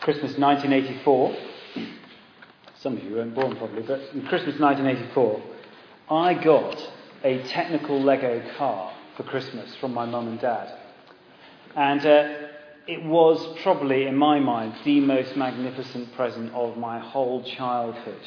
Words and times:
Christmas 0.00 0.38
1984. 0.38 1.36
Some 2.78 2.96
of 2.96 3.04
you 3.04 3.16
weren't 3.16 3.34
born 3.34 3.54
probably, 3.56 3.82
but 3.82 4.00
in 4.14 4.22
Christmas 4.22 4.58
1984, 4.58 5.42
I 6.10 6.32
got 6.42 6.90
a 7.22 7.42
technical 7.48 8.00
Lego 8.00 8.42
car 8.56 8.94
for 9.18 9.24
Christmas 9.24 9.76
from 9.76 9.92
my 9.92 10.06
mum 10.06 10.28
and 10.28 10.40
dad. 10.40 10.74
And 11.76 12.00
uh, 12.06 12.48
it 12.86 13.04
was 13.04 13.60
probably, 13.62 14.06
in 14.06 14.16
my 14.16 14.40
mind, 14.40 14.74
the 14.86 15.00
most 15.00 15.36
magnificent 15.36 16.14
present 16.14 16.50
of 16.54 16.78
my 16.78 16.98
whole 16.98 17.44
childhood. 17.44 18.20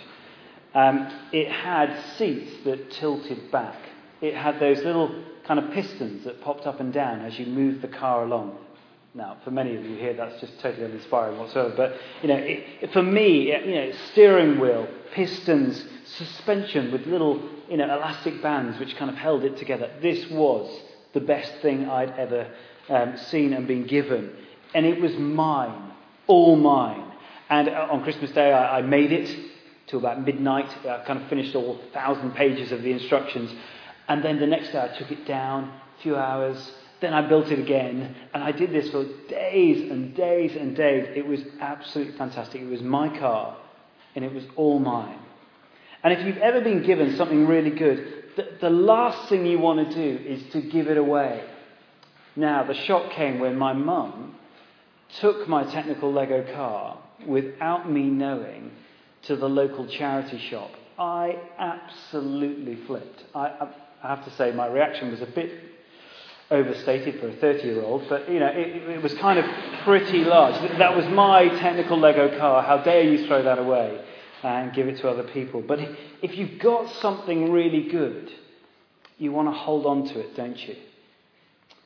Um, 0.75 1.11
it 1.31 1.51
had 1.51 1.99
seats 2.17 2.51
that 2.65 2.91
tilted 2.91 3.51
back. 3.51 3.77
It 4.21 4.35
had 4.35 4.59
those 4.59 4.77
little 4.83 5.23
kind 5.47 5.59
of 5.59 5.71
pistons 5.71 6.25
that 6.25 6.39
popped 6.41 6.67
up 6.67 6.79
and 6.79 6.93
down 6.93 7.21
as 7.21 7.39
you 7.39 7.47
moved 7.47 7.81
the 7.81 7.87
car 7.87 8.23
along. 8.25 8.59
Now, 9.15 9.37
for 9.43 9.51
many 9.51 9.75
of 9.75 9.85
you 9.85 9.95
here, 9.95 10.15
that's 10.15 10.41
just 10.41 10.59
totally 10.59 10.85
uninspiring 10.85 11.37
whatsoever. 11.37 11.73
But 11.77 11.93
you 12.23 12.29
know, 12.29 12.37
it, 12.37 12.91
for 12.93 13.03
me, 13.03 13.51
you 13.51 13.75
know, 13.75 13.91
steering 14.11 14.59
wheel, 14.59 14.87
pistons, 15.13 15.85
suspension 16.05 16.91
with 16.91 17.05
little, 17.05 17.39
you 17.69 17.77
know, 17.77 17.85
elastic 17.95 18.41
bands 18.41 18.79
which 18.79 18.95
kind 18.95 19.11
of 19.11 19.15
held 19.15 19.43
it 19.43 19.57
together. 19.57 19.91
This 20.01 20.27
was 20.31 20.67
the 21.13 21.19
best 21.19 21.53
thing 21.61 21.87
I'd 21.87 22.09
ever 22.17 22.51
um, 22.89 23.15
seen 23.17 23.53
and 23.53 23.67
been 23.67 23.85
given, 23.85 24.31
and 24.73 24.83
it 24.83 24.99
was 24.99 25.13
mine, 25.15 25.91
all 26.25 26.55
mine. 26.55 27.11
And 27.49 27.69
uh, 27.69 27.89
on 27.91 28.03
Christmas 28.03 28.31
Day, 28.31 28.51
I, 28.51 28.79
I 28.79 28.81
made 28.81 29.11
it 29.11 29.29
till 29.85 29.99
about 29.99 30.25
midnight. 30.25 30.75
I 30.87 31.03
kind 31.05 31.21
of 31.21 31.27
finished 31.27 31.53
all 31.53 31.79
thousand 31.93 32.31
pages 32.33 32.71
of 32.71 32.81
the 32.81 32.91
instructions, 32.91 33.53
and 34.07 34.25
then 34.25 34.39
the 34.39 34.47
next 34.47 34.71
day 34.71 34.79
I 34.79 34.97
took 34.97 35.11
it 35.11 35.27
down, 35.27 35.65
a 35.99 36.01
few 36.01 36.15
hours 36.15 36.73
then 37.03 37.13
I 37.13 37.27
built 37.27 37.47
it 37.47 37.59
again, 37.59 38.15
and 38.33 38.41
I 38.41 38.53
did 38.53 38.71
this 38.71 38.89
for 38.89 39.03
days 39.27 39.91
and 39.91 40.15
days 40.15 40.55
and 40.55 40.75
days. 40.75 41.05
It 41.15 41.27
was 41.27 41.41
absolutely 41.59 42.17
fantastic. 42.17 42.61
It 42.61 42.69
was 42.69 42.81
my 42.81 43.09
car, 43.19 43.57
and 44.15 44.23
it 44.23 44.33
was 44.33 44.45
all 44.55 44.79
mine. 44.79 45.19
And 46.01 46.13
if 46.13 46.25
you've 46.25 46.37
ever 46.37 46.61
been 46.61 46.81
given 46.83 47.17
something 47.17 47.45
really 47.45 47.71
good, 47.71 48.23
the, 48.37 48.47
the 48.61 48.69
last 48.69 49.27
thing 49.27 49.45
you 49.45 49.59
want 49.59 49.89
to 49.89 49.95
do 49.95 50.23
is 50.23 50.43
to 50.53 50.61
give 50.61 50.87
it 50.87 50.97
away. 50.97 51.43
Now, 52.37 52.63
the 52.63 52.73
shock 52.73 53.11
came 53.11 53.39
when 53.39 53.57
my 53.57 53.73
mum 53.73 54.35
took 55.19 55.47
my 55.47 55.65
technical 55.65 56.11
Lego 56.11 56.53
car 56.53 56.97
without 57.27 57.91
me 57.91 58.03
knowing 58.03 58.71
to 59.23 59.35
the 59.35 59.49
local 59.49 59.87
charity 59.87 60.39
shop. 60.49 60.71
I 60.97 61.37
absolutely 61.59 62.77
flipped. 62.87 63.23
I, 63.35 63.69
I 64.01 64.07
have 64.15 64.23
to 64.25 64.31
say, 64.31 64.51
my 64.51 64.67
reaction 64.67 65.11
was 65.11 65.21
a 65.21 65.25
bit 65.25 65.72
overstated 66.53 67.19
for 67.19 67.27
a 67.27 67.33
30 67.33 67.63
year 67.63 67.81
old, 67.81 68.07
but 68.07 68.29
you 68.29 68.39
know, 68.39 68.47
it, 68.47 68.89
it, 68.89 69.01
was 69.01 69.13
kind 69.15 69.39
of 69.39 69.45
pretty 69.83 70.23
large. 70.23 70.53
That 70.77 70.95
was 70.95 71.05
my 71.07 71.49
technical 71.59 71.99
Lego 71.99 72.37
car. 72.37 72.61
How 72.61 72.77
dare 72.77 73.03
you 73.03 73.25
throw 73.25 73.43
that 73.43 73.57
away 73.57 73.99
and 74.43 74.71
give 74.73 74.87
it 74.87 74.99
to 74.99 75.09
other 75.09 75.23
people? 75.23 75.61
But 75.61 75.79
if 76.21 76.37
you've 76.37 76.59
got 76.59 76.89
something 77.01 77.51
really 77.51 77.89
good, 77.89 78.31
you 79.17 79.31
want 79.31 79.47
to 79.47 79.53
hold 79.53 79.85
on 79.85 80.05
to 80.09 80.19
it, 80.19 80.35
don't 80.35 80.57
you? 80.67 80.75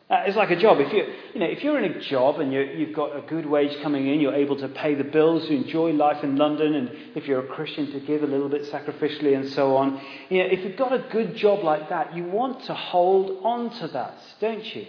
Uh, 0.10 0.24
it's 0.26 0.38
like 0.38 0.52
a 0.52 0.56
job. 0.56 0.80
If, 0.80 0.94
you, 0.94 1.04
you 1.34 1.40
know, 1.42 1.48
if 1.48 1.62
you're 1.62 1.78
in 1.78 1.92
a 1.92 2.00
job 2.00 2.40
and 2.40 2.54
you 2.54 2.86
have 2.86 2.96
got 2.96 3.18
a 3.18 3.22
good 3.28 3.46
wage 3.46 3.78
coming 3.82 4.08
in, 4.08 4.22
you're 4.22 4.36
able 4.36 4.56
to 4.56 4.70
pay 4.70 4.96
the 4.96 5.04
bills, 5.04 5.50
you 5.50 5.58
enjoy 5.58 5.92
life 5.92 6.24
in 6.24 6.38
London, 6.38 6.76
and 6.76 6.90
if 7.16 7.28
you're 7.28 7.42
a 7.44 7.48
Christian, 7.48 7.92
to 7.92 8.00
give 8.00 8.24
a 8.24 8.26
little 8.26 8.48
bit 8.48 8.64
sacrificially 8.72 9.36
and 9.36 9.50
so 9.50 9.76
on. 9.76 10.02
You 10.30 10.44
know, 10.44 10.50
if 10.50 10.64
you've 10.64 10.78
got 10.78 10.94
a 10.94 11.00
good 11.12 11.36
job 11.36 11.62
like 11.62 11.90
that, 11.90 12.16
you 12.16 12.24
want 12.24 12.64
to 12.66 12.74
hold 12.74 13.44
on 13.44 13.70
to 13.80 13.88
that, 13.90 14.18
don't 14.40 14.64
you? 14.74 14.88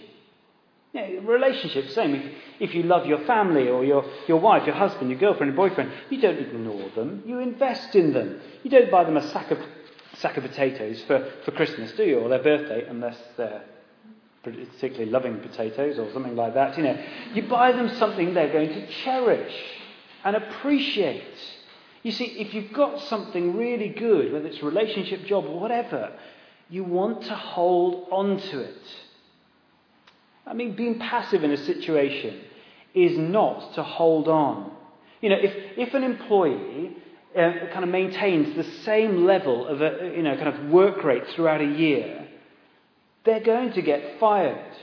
You 0.93 1.01
know, 1.01 1.21
relationships, 1.29 1.97
same. 1.97 2.15
If, 2.15 2.33
if 2.61 2.75
you 2.77 2.85
love 2.85 3.07
your 3.07 3.27
family 3.27 3.69
or 3.69 3.85
your, 3.85 4.09
your 4.29 4.39
wife, 4.39 4.67
your 4.67 4.77
husband, 4.77 5.11
your 5.11 5.19
girlfriend, 5.19 5.53
your 5.53 5.69
boyfriend, 5.69 5.91
you 6.11 6.21
don't 6.21 6.39
ignore 6.39 6.91
them. 6.91 7.25
You 7.27 7.41
invest 7.41 7.97
in 7.97 8.13
them. 8.13 8.41
You 8.63 8.71
don't 8.71 8.89
buy 8.89 9.03
them 9.03 9.17
a 9.17 9.29
sack 9.31 9.51
of, 9.51 9.59
sack 10.15 10.37
of 10.37 10.45
potatoes 10.45 11.03
for, 11.09 11.29
for 11.45 11.51
Christmas, 11.51 11.91
do 11.93 12.05
you, 12.05 12.21
or 12.21 12.29
their 12.29 12.43
birthday, 12.43 12.87
unless 12.89 13.19
they're 13.37 13.65
particularly 14.43 15.11
loving 15.11 15.41
potatoes 15.41 15.99
or 15.99 16.11
something 16.13 16.37
like 16.37 16.55
that, 16.55 16.77
you 16.77 16.85
know, 16.85 16.99
you 17.35 17.43
buy 17.43 17.73
them 17.73 17.89
something 17.97 18.35
they're 18.35 18.53
going 18.53 18.71
to 18.71 18.87
cherish 19.05 19.55
and 20.25 20.37
appreciate. 20.37 21.23
You 22.03 22.13
see, 22.13 22.25
if 22.25 22.55
you've 22.55 22.73
got 22.73 23.01
something 23.03 23.57
really 23.57 23.89
good, 23.89 24.33
whether 24.33 24.47
it's 24.47 24.63
relationship, 24.63 25.27
job, 25.27 25.47
whatever, 25.47 26.13
you 26.71 26.85
want 26.85 27.23
to 27.25 27.35
hold 27.35 28.09
on 28.11 28.39
to 28.39 28.61
it. 28.61 28.97
I 30.47 30.55
mean, 30.55 30.77
being 30.77 30.99
passive 30.99 31.45
in 31.45 31.51
a 31.51 31.57
situation 31.57 32.41
is 32.95 33.19
not 33.19 33.75
to 33.75 33.83
hold 33.83 34.29
on. 34.29 34.73
You 35.21 35.31
know, 35.31 35.37
if, 35.37 35.55
if 35.77 35.95
an 35.95 36.05
employee 36.05 36.97
uh, 37.37 37.53
kind 37.73 37.85
of 37.85 37.91
maintains 37.91 38.57
the 38.57 38.65
same 38.83 39.27
level 39.27 39.67
of 39.67 39.83
a, 39.83 40.13
you 40.17 40.23
know, 40.23 40.37
kind 40.37 40.49
of 40.49 40.71
work 40.71 41.05
rate 41.05 41.27
throughout 41.35 41.61
a 41.61 41.67
year, 41.67 42.28
they're 43.25 43.41
going 43.41 43.73
to 43.73 43.83
get 43.83 44.19
fired. 44.19 44.75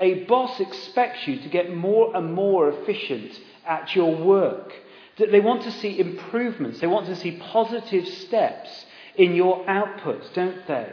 A 0.00 0.24
boss 0.24 0.58
expects 0.60 1.26
you 1.28 1.40
to 1.40 1.48
get 1.48 1.74
more 1.74 2.14
and 2.16 2.34
more 2.34 2.68
efficient 2.68 3.38
at 3.66 3.94
your 3.94 4.16
work. 4.16 4.72
They 5.16 5.40
want 5.40 5.62
to 5.62 5.72
see 5.72 5.98
improvements. 5.98 6.80
They 6.80 6.86
want 6.86 7.06
to 7.06 7.16
see 7.16 7.32
positive 7.32 8.06
steps 8.08 8.86
in 9.16 9.34
your 9.34 9.64
outputs, 9.66 10.32
don't 10.32 10.66
they? 10.66 10.92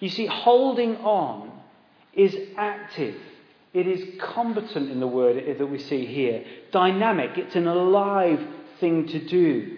You 0.00 0.10
see, 0.10 0.26
holding 0.26 0.96
on 0.98 1.50
is 2.12 2.36
active. 2.56 3.16
It 3.72 3.88
is 3.88 4.20
combatant 4.20 4.90
in 4.90 5.00
the 5.00 5.06
word 5.06 5.58
that 5.58 5.66
we 5.66 5.78
see 5.78 6.06
here. 6.06 6.44
Dynamic. 6.70 7.36
It's 7.36 7.56
an 7.56 7.66
alive 7.66 8.40
thing 8.78 9.08
to 9.08 9.18
do. 9.26 9.73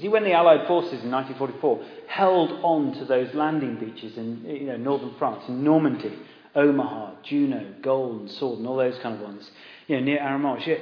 See, 0.00 0.08
when 0.08 0.24
the 0.24 0.32
Allied 0.32 0.66
forces 0.66 1.04
in 1.04 1.10
1944 1.10 1.84
held 2.06 2.52
on 2.62 2.94
to 2.94 3.04
those 3.04 3.34
landing 3.34 3.76
beaches 3.76 4.16
in 4.16 4.44
you 4.46 4.66
know, 4.66 4.76
northern 4.76 5.14
France, 5.18 5.44
in 5.48 5.62
Normandy, 5.62 6.18
Omaha, 6.54 7.14
Juno, 7.22 7.74
Gold, 7.82 8.30
Sword, 8.30 8.58
and 8.58 8.66
all 8.68 8.76
those 8.76 8.98
kind 9.00 9.16
of 9.16 9.20
ones, 9.20 9.50
you 9.86 9.96
know, 9.96 10.02
near 10.02 10.18
Arromanches, 10.18 10.80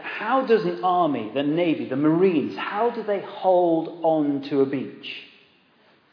how 0.00 0.46
does 0.46 0.64
an 0.64 0.84
army, 0.84 1.30
the 1.34 1.42
navy, 1.42 1.88
the 1.88 1.96
marines, 1.96 2.56
how 2.56 2.90
do 2.90 3.02
they 3.02 3.20
hold 3.20 4.00
on 4.02 4.42
to 4.42 4.60
a 4.60 4.66
beach? 4.66 5.24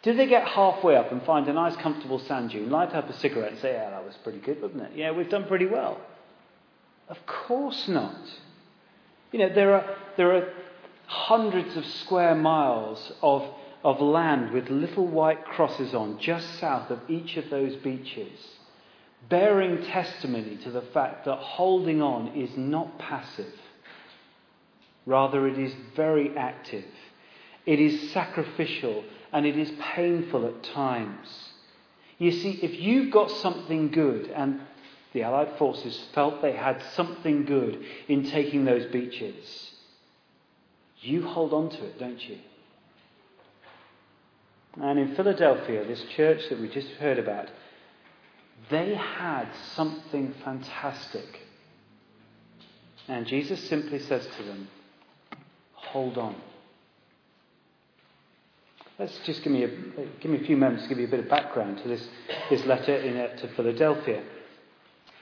Do 0.01 0.13
they 0.13 0.27
get 0.27 0.47
halfway 0.47 0.95
up 0.95 1.11
and 1.11 1.21
find 1.23 1.47
a 1.47 1.53
nice, 1.53 1.75
comfortable 1.75 2.19
sand 2.19 2.51
dune, 2.51 2.69
light 2.69 2.93
up 2.95 3.09
a 3.09 3.13
cigarette, 3.19 3.51
and 3.51 3.59
say, 3.59 3.73
"Yeah, 3.73 3.89
that 3.89 4.05
was 4.05 4.15
pretty 4.23 4.39
good, 4.39 4.61
wasn't 4.61 4.83
it? 4.83 4.91
Yeah, 4.95 5.11
we've 5.11 5.29
done 5.29 5.43
pretty 5.45 5.65
well." 5.65 5.99
Of 7.09 7.25
course 7.25 7.87
not. 7.89 8.15
You 9.33 9.39
know, 9.39 9.49
there 9.49 9.73
are 9.75 9.97
there 10.15 10.35
are 10.37 10.53
hundreds 11.09 11.75
of 11.75 11.83
square 11.87 12.35
miles 12.35 13.11
of, 13.23 13.43
of 13.83 13.99
land 13.99 14.51
with 14.51 14.69
little 14.69 15.07
white 15.07 15.43
crosses 15.43 15.95
on 15.95 16.19
just 16.19 16.59
south 16.59 16.91
of 16.91 16.99
each 17.09 17.35
of 17.35 17.49
those 17.49 17.75
beaches, 17.77 18.39
bearing 19.27 19.83
testimony 19.85 20.55
to 20.57 20.69
the 20.69 20.83
fact 20.83 21.25
that 21.25 21.35
holding 21.37 21.99
on 21.99 22.27
is 22.35 22.55
not 22.55 22.99
passive. 22.99 23.51
Rather, 25.07 25.47
it 25.47 25.57
is 25.57 25.73
very 25.95 26.37
active. 26.37 26.85
It 27.65 27.79
is 27.79 28.11
sacrificial 28.11 29.03
and 29.33 29.47
it 29.47 29.57
is 29.57 29.71
painful 29.95 30.45
at 30.45 30.61
times. 30.61 31.27
You 32.19 32.31
see, 32.31 32.59
if 32.61 32.79
you've 32.79 33.11
got 33.11 33.31
something 33.31 33.89
good, 33.89 34.27
and 34.27 34.61
the 35.13 35.23
Allied 35.23 35.57
forces 35.57 35.99
felt 36.13 36.43
they 36.43 36.51
had 36.51 36.83
something 36.93 37.45
good 37.45 37.83
in 38.07 38.29
taking 38.29 38.65
those 38.65 38.85
beaches, 38.91 39.68
you 41.01 41.25
hold 41.25 41.53
on 41.53 41.69
to 41.69 41.85
it, 41.85 41.99
don't 41.99 42.21
you? 42.27 42.37
And 44.81 44.99
in 44.99 45.15
Philadelphia, 45.15 45.85
this 45.85 46.03
church 46.15 46.41
that 46.49 46.59
we 46.59 46.69
just 46.69 46.89
heard 46.99 47.19
about, 47.19 47.49
they 48.69 48.93
had 48.95 49.47
something 49.75 50.33
fantastic. 50.43 51.39
And 53.07 53.25
Jesus 53.25 53.61
simply 53.67 53.99
says 53.99 54.27
to 54.37 54.43
them, 54.43 54.67
Hold 55.73 56.17
on. 56.17 56.35
Let's 58.99 59.17
just 59.25 59.43
give 59.43 59.53
me 59.53 59.63
a, 59.63 59.67
give 60.19 60.29
me 60.29 60.39
a 60.39 60.43
few 60.43 60.57
moments 60.57 60.83
to 60.83 60.89
give 60.89 60.99
you 60.99 61.07
a 61.07 61.09
bit 61.09 61.21
of 61.21 61.29
background 61.29 61.79
to 61.79 61.87
this, 61.87 62.05
this 62.49 62.65
letter 62.65 62.95
in, 62.95 63.17
uh, 63.17 63.35
to 63.37 63.47
Philadelphia. 63.55 64.21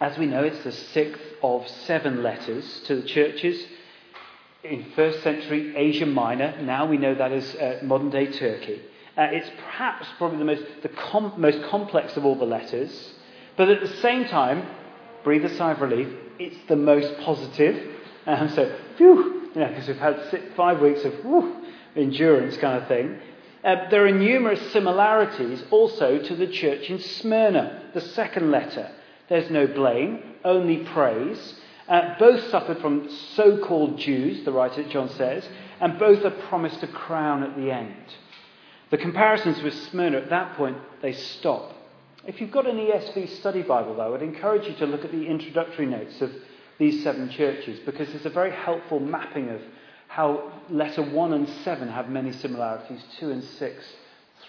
As 0.01 0.17
we 0.17 0.25
know, 0.25 0.43
it's 0.43 0.63
the 0.63 0.71
sixth 0.71 1.21
of 1.41 1.67
seven 1.67 2.21
letters 2.23 2.81
to 2.87 2.95
the 2.97 3.07
churches 3.07 3.63
in 4.69 4.85
first 4.95 5.23
century 5.23 5.75
Asia 5.75 6.05
Minor. 6.05 6.61
Now 6.61 6.85
we 6.85 6.97
know 6.97 7.15
that 7.15 7.31
as 7.31 7.55
uh, 7.55 7.79
modern 7.83 8.09
day 8.09 8.31
Turkey. 8.31 8.81
Uh, 9.17 9.23
it's 9.31 9.49
perhaps 9.57 10.07
probably 10.17 10.37
the 10.37 10.45
most, 10.45 10.63
the 10.83 10.89
com- 10.89 11.33
most 11.37 11.63
complex 11.69 12.17
of 12.17 12.25
all 12.25 12.35
the 12.35 12.45
letters, 12.45 13.13
but 13.55 13.69
at 13.69 13.81
the 13.81 13.95
same 13.97 14.25
time, 14.25 14.67
breathe 15.23 15.43
a 15.45 15.55
sigh 15.55 15.71
of 15.71 15.81
relief, 15.81 16.07
it's 16.37 16.57
the 16.67 16.75
most 16.75 17.19
positive. 17.21 17.95
Um, 18.27 18.49
so, 18.49 18.77
phew, 18.97 19.49
you 19.55 19.61
know, 19.61 19.69
because 19.69 19.87
we've 19.87 19.97
had 19.97 20.29
six, 20.29 20.43
five 20.55 20.81
weeks 20.81 21.03
of 21.03 21.13
whew, 21.25 21.65
endurance 21.95 22.57
kind 22.57 22.81
of 22.81 22.87
thing. 22.87 23.19
Uh, 23.63 23.89
there 23.89 24.05
are 24.05 24.11
numerous 24.11 24.71
similarities 24.71 25.63
also 25.71 26.19
to 26.19 26.35
the 26.35 26.47
church 26.47 26.89
in 26.89 26.99
Smyrna, 26.99 27.89
the 27.93 28.01
second 28.01 28.51
letter. 28.51 28.91
There's 29.29 29.49
no 29.49 29.65
blame, 29.65 30.21
only 30.45 30.85
praise. 30.85 31.55
Uh, 31.87 32.17
both 32.19 32.49
suffered 32.49 32.79
from 32.79 33.09
so 33.35 33.57
called 33.65 33.97
Jews, 33.97 34.43
the 34.43 34.51
writer 34.51 34.83
John 34.89 35.09
says, 35.09 35.47
and 35.79 35.97
both 35.97 36.25
are 36.25 36.47
promised 36.49 36.83
a 36.83 36.87
crown 36.87 37.43
at 37.43 37.55
the 37.55 37.71
end. 37.71 37.95
The 38.89 38.97
comparisons 38.97 39.61
with 39.61 39.73
Smyrna 39.89 40.17
at 40.17 40.29
that 40.29 40.55
point, 40.57 40.77
they 41.01 41.13
stop. 41.13 41.73
If 42.25 42.41
you've 42.41 42.51
got 42.51 42.67
an 42.67 42.77
ESV 42.77 43.37
study 43.39 43.61
Bible, 43.61 43.95
though, 43.95 44.15
I'd 44.15 44.21
encourage 44.21 44.67
you 44.67 44.75
to 44.75 44.85
look 44.85 45.05
at 45.05 45.11
the 45.11 45.27
introductory 45.27 45.85
notes 45.85 46.21
of 46.21 46.31
these 46.77 47.03
seven 47.03 47.29
churches 47.29 47.79
because 47.85 48.09
there's 48.09 48.25
a 48.25 48.29
very 48.29 48.51
helpful 48.51 48.99
mapping 48.99 49.49
of 49.49 49.61
how 50.07 50.51
letter 50.69 51.01
1 51.01 51.33
and 51.33 51.47
7 51.63 51.87
have 51.87 52.09
many 52.09 52.31
similarities, 52.31 53.01
2 53.19 53.31
and 53.31 53.43
6, 53.43 53.85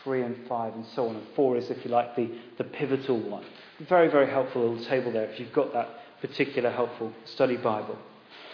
3 0.02 0.22
and 0.22 0.48
5, 0.48 0.74
and 0.74 0.86
so 0.94 1.08
on. 1.08 1.16
And 1.16 1.26
4 1.34 1.56
is, 1.56 1.70
if 1.70 1.84
you 1.84 1.90
like, 1.90 2.16
the, 2.16 2.30
the 2.58 2.64
pivotal 2.64 3.18
one. 3.20 3.44
Very, 3.88 4.08
very 4.08 4.28
helpful 4.28 4.68
little 4.68 4.84
table 4.86 5.12
there 5.12 5.30
if 5.30 5.38
you've 5.38 5.52
got 5.52 5.72
that 5.72 5.88
particular 6.20 6.70
helpful 6.70 7.12
study 7.24 7.56
Bible. 7.56 7.98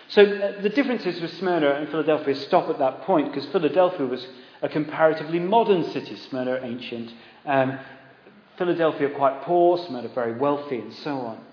So 0.09 0.23
uh, 0.23 0.61
the 0.61 0.69
differences 0.69 1.21
with 1.21 1.33
Smyrna 1.39 1.71
and 1.71 1.89
Philadelphia 1.89 2.35
stop 2.35 2.69
at 2.69 2.79
that 2.79 3.03
point 3.03 3.33
because 3.33 3.51
Philadelphia 3.51 4.07
was 4.07 4.27
a 4.63 4.69
comparatively 4.69 5.39
modern 5.39 5.91
city, 5.91 6.17
Smyrna 6.17 6.61
ancient, 6.63 7.13
um, 7.47 7.79
Philadelphia 8.57 9.11
quite 9.11 9.43
poor, 9.43 9.79
Smyrna 9.79 10.09
very 10.09 10.39
wealthy, 10.39 10.79
and 10.79 10.93
so 10.93 11.19
on. 11.19 11.45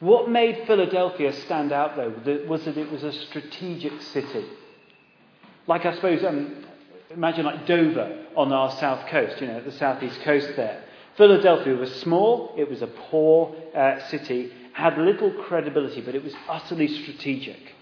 What 0.00 0.28
made 0.28 0.66
Philadelphia 0.66 1.32
stand 1.32 1.72
out, 1.72 1.96
though, 1.96 2.12
was 2.46 2.64
that 2.64 2.76
it 2.76 2.90
was 2.90 3.02
a 3.02 3.12
strategic 3.12 4.02
city. 4.02 4.44
Like, 5.66 5.86
I 5.86 5.94
suppose, 5.94 6.22
um, 6.24 6.64
imagine 7.10 7.46
like 7.46 7.66
Dover 7.66 8.24
on 8.36 8.52
our 8.52 8.70
south 8.72 9.06
coast, 9.06 9.40
you 9.40 9.46
know, 9.46 9.62
the 9.62 9.72
southeast 9.72 10.20
coast 10.20 10.50
there. 10.56 10.82
Philadelphia 11.16 11.74
was 11.74 11.94
small, 12.00 12.54
it 12.58 12.68
was 12.68 12.82
a 12.82 12.88
poor 12.88 13.54
uh, 13.74 14.00
city, 14.08 14.52
had 14.74 14.98
little 14.98 15.30
credibility, 15.30 16.00
but 16.00 16.14
it 16.14 16.22
was 16.22 16.34
utterly 16.48 16.88
strategic. 16.88 17.74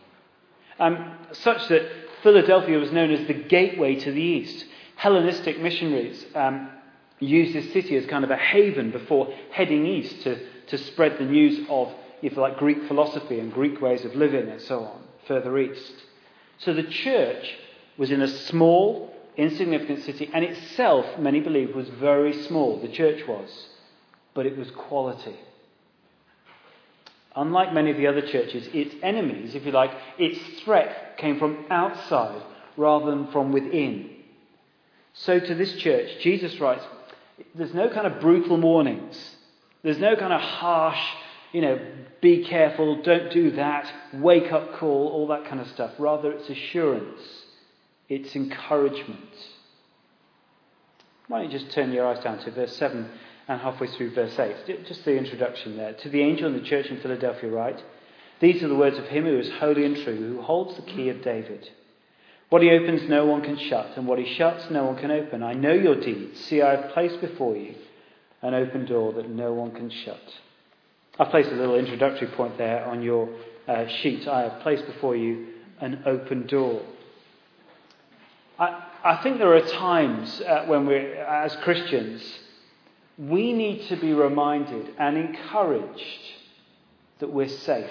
Um, 0.79 1.17
such 1.33 1.69
that 1.69 1.91
Philadelphia 2.23 2.79
was 2.79 2.93
known 2.93 3.11
as 3.11 3.27
the 3.27 3.35
gateway 3.35 3.97
to 3.97 4.12
the 4.12 4.21
east. 4.21 4.67
Hellenistic 4.97 5.59
missionaries 5.59 6.25
um, 6.35 6.71
used 7.19 7.55
this 7.55 7.73
city 7.73 7.97
as 7.97 8.05
kind 8.06 8.25
of 8.25 8.31
a 8.31 8.37
haven 8.37 8.91
before 8.91 9.33
heading 9.50 9.87
east 9.87 10.23
to, 10.23 10.39
to 10.67 10.79
spread 10.79 11.19
the 11.19 11.25
news 11.25 11.67
of, 11.71 11.93
if 12.21 12.37
like, 12.37 12.59
Greek 12.59 12.87
philosophy 12.87 13.41
and 13.41 13.53
Greek 13.53 13.81
ways 13.81 14.05
of 14.05 14.15
living 14.15 14.49
and 14.49 14.61
so 14.61 14.81
on, 14.81 15.03
further 15.27 15.59
east. 15.59 15.94
So 16.59 16.75
the 16.75 16.85
church 16.85 17.55
was 17.97 18.11
in 18.11 18.21
a 18.21 18.29
small, 18.29 19.15
insignificant 19.39 20.05
city, 20.05 20.31
and 20.35 20.44
itself, 20.44 21.19
many 21.19 21.41
believe, 21.41 21.75
was 21.75 21.89
very 21.89 22.35
small. 22.44 22.81
The 22.81 22.89
church 22.89 23.27
was. 23.27 23.69
But 24.35 24.44
it 24.44 24.59
was 24.59 24.71
quality. 24.71 25.39
Unlike 27.34 27.73
many 27.73 27.90
of 27.90 27.96
the 27.96 28.06
other 28.06 28.20
churches, 28.20 28.69
its 28.73 28.94
enemies, 29.02 29.55
if 29.55 29.64
you 29.64 29.73
like, 29.73 29.93
its 30.19 30.38
threat 30.61 31.17
came 31.17 31.38
from 31.38 31.64
outside 31.70 32.43
rather 32.76 33.11
than 33.11 33.31
from 33.32 33.52
within. 33.52 34.11
So 35.14 35.38
to 35.38 35.55
this 35.55 35.75
church, 35.76 36.08
Jesus 36.20 36.58
writes, 36.61 36.84
there's 37.55 37.75
no 37.75 37.88
kind 37.88 38.06
of 38.06 38.20
brutal 38.20 38.61
warnings. 38.61 39.37
There's 39.82 39.99
no 39.99 40.14
kind 40.17 40.32
of 40.32 40.40
harsh, 40.40 41.00
you 41.52 41.62
know, 41.62 41.79
be 42.20 42.44
careful, 42.44 43.02
don't 43.02 43.32
do 43.32 43.52
that, 43.52 43.90
wake 44.14 44.52
up 44.52 44.75
call, 44.75 45.08
all 45.08 45.26
that 45.29 45.46
kind 45.46 45.61
of 45.61 45.69
stuff. 45.69 45.93
Rather, 45.99 46.32
it's 46.32 46.49
assurance, 46.49 47.20
it's 48.08 48.37
encouragement. 48.37 49.19
Why 51.29 51.43
don't 51.43 51.50
you 51.50 51.58
just 51.58 51.73
turn 51.73 51.93
your 51.93 52.06
eyes 52.06 52.23
down 52.23 52.38
to 52.40 52.50
verse 52.50 52.76
7 52.76 53.08
and 53.49 53.61
halfway 53.61 53.87
through 53.89 54.15
verse 54.15 54.39
8? 54.39 54.87
Just 54.87 55.05
the 55.05 55.17
introduction 55.17 55.77
there. 55.77 55.93
To 55.94 56.09
the 56.09 56.23
angel 56.23 56.49
in 56.49 56.55
the 56.55 56.69
church 56.69 56.87
in 56.87 57.00
Philadelphia, 57.00 57.50
write 57.50 57.83
These 58.41 58.62
are 58.62 58.69
the 58.69 58.77
words 58.77 58.99
of 58.99 59.06
him 59.06 59.25
who 59.25 59.39
is 59.39 59.50
holy 59.59 59.85
and 59.85 59.97
true, 59.97 60.17
who 60.17 60.43
holds 60.43 60.77
the 60.77 60.83
key 60.83 61.09
of 61.09 61.23
David. 61.23 61.69
What 62.49 62.62
he 62.62 62.71
opens, 62.71 63.09
no 63.09 63.25
one 63.25 63.43
can 63.43 63.56
shut, 63.56 63.97
and 63.97 64.06
what 64.06 64.19
he 64.19 64.35
shuts, 64.35 64.71
no 64.71 64.85
one 64.85 64.97
can 64.97 65.11
open. 65.11 65.43
I 65.43 65.55
know 65.55 65.73
your 65.73 65.99
deeds. 65.99 66.39
See, 66.41 66.61
I 66.61 66.77
have 66.77 66.93
placed 66.93 67.21
before 67.21 67.56
you 67.56 67.75
an 68.43 68.53
open 68.53 68.85
door 68.85 69.12
that 69.15 69.31
no 69.31 69.55
one 69.55 69.71
can 69.71 69.89
shut. 69.89 70.21
I've 71.19 71.31
placed 71.31 71.50
a 71.50 71.55
little 71.55 71.77
introductory 71.77 72.29
point 72.29 72.59
there 72.59 72.85
on 72.85 73.03
your 73.03 73.29
uh, 73.67 73.87
sheet. 73.87 74.29
I 74.29 74.43
have 74.43 74.61
placed 74.61 74.87
before 74.87 75.17
you 75.17 75.47
an 75.81 76.03
open 76.05 76.47
door. 76.47 76.83
I, 78.59 78.85
I 79.05 79.23
think 79.23 79.39
there 79.39 79.55
are 79.55 79.67
times 79.67 80.41
uh, 80.43 80.67
when 80.67 80.87
we, 80.87 80.97
as 80.97 81.56
Christians, 81.56 82.23
we 83.19 83.53
need 83.53 83.87
to 83.88 83.97
be 83.97 84.12
reminded 84.12 84.94
and 84.99 85.17
encouraged 85.17 86.20
that 87.19 87.32
we're 87.32 87.49
safe. 87.49 87.91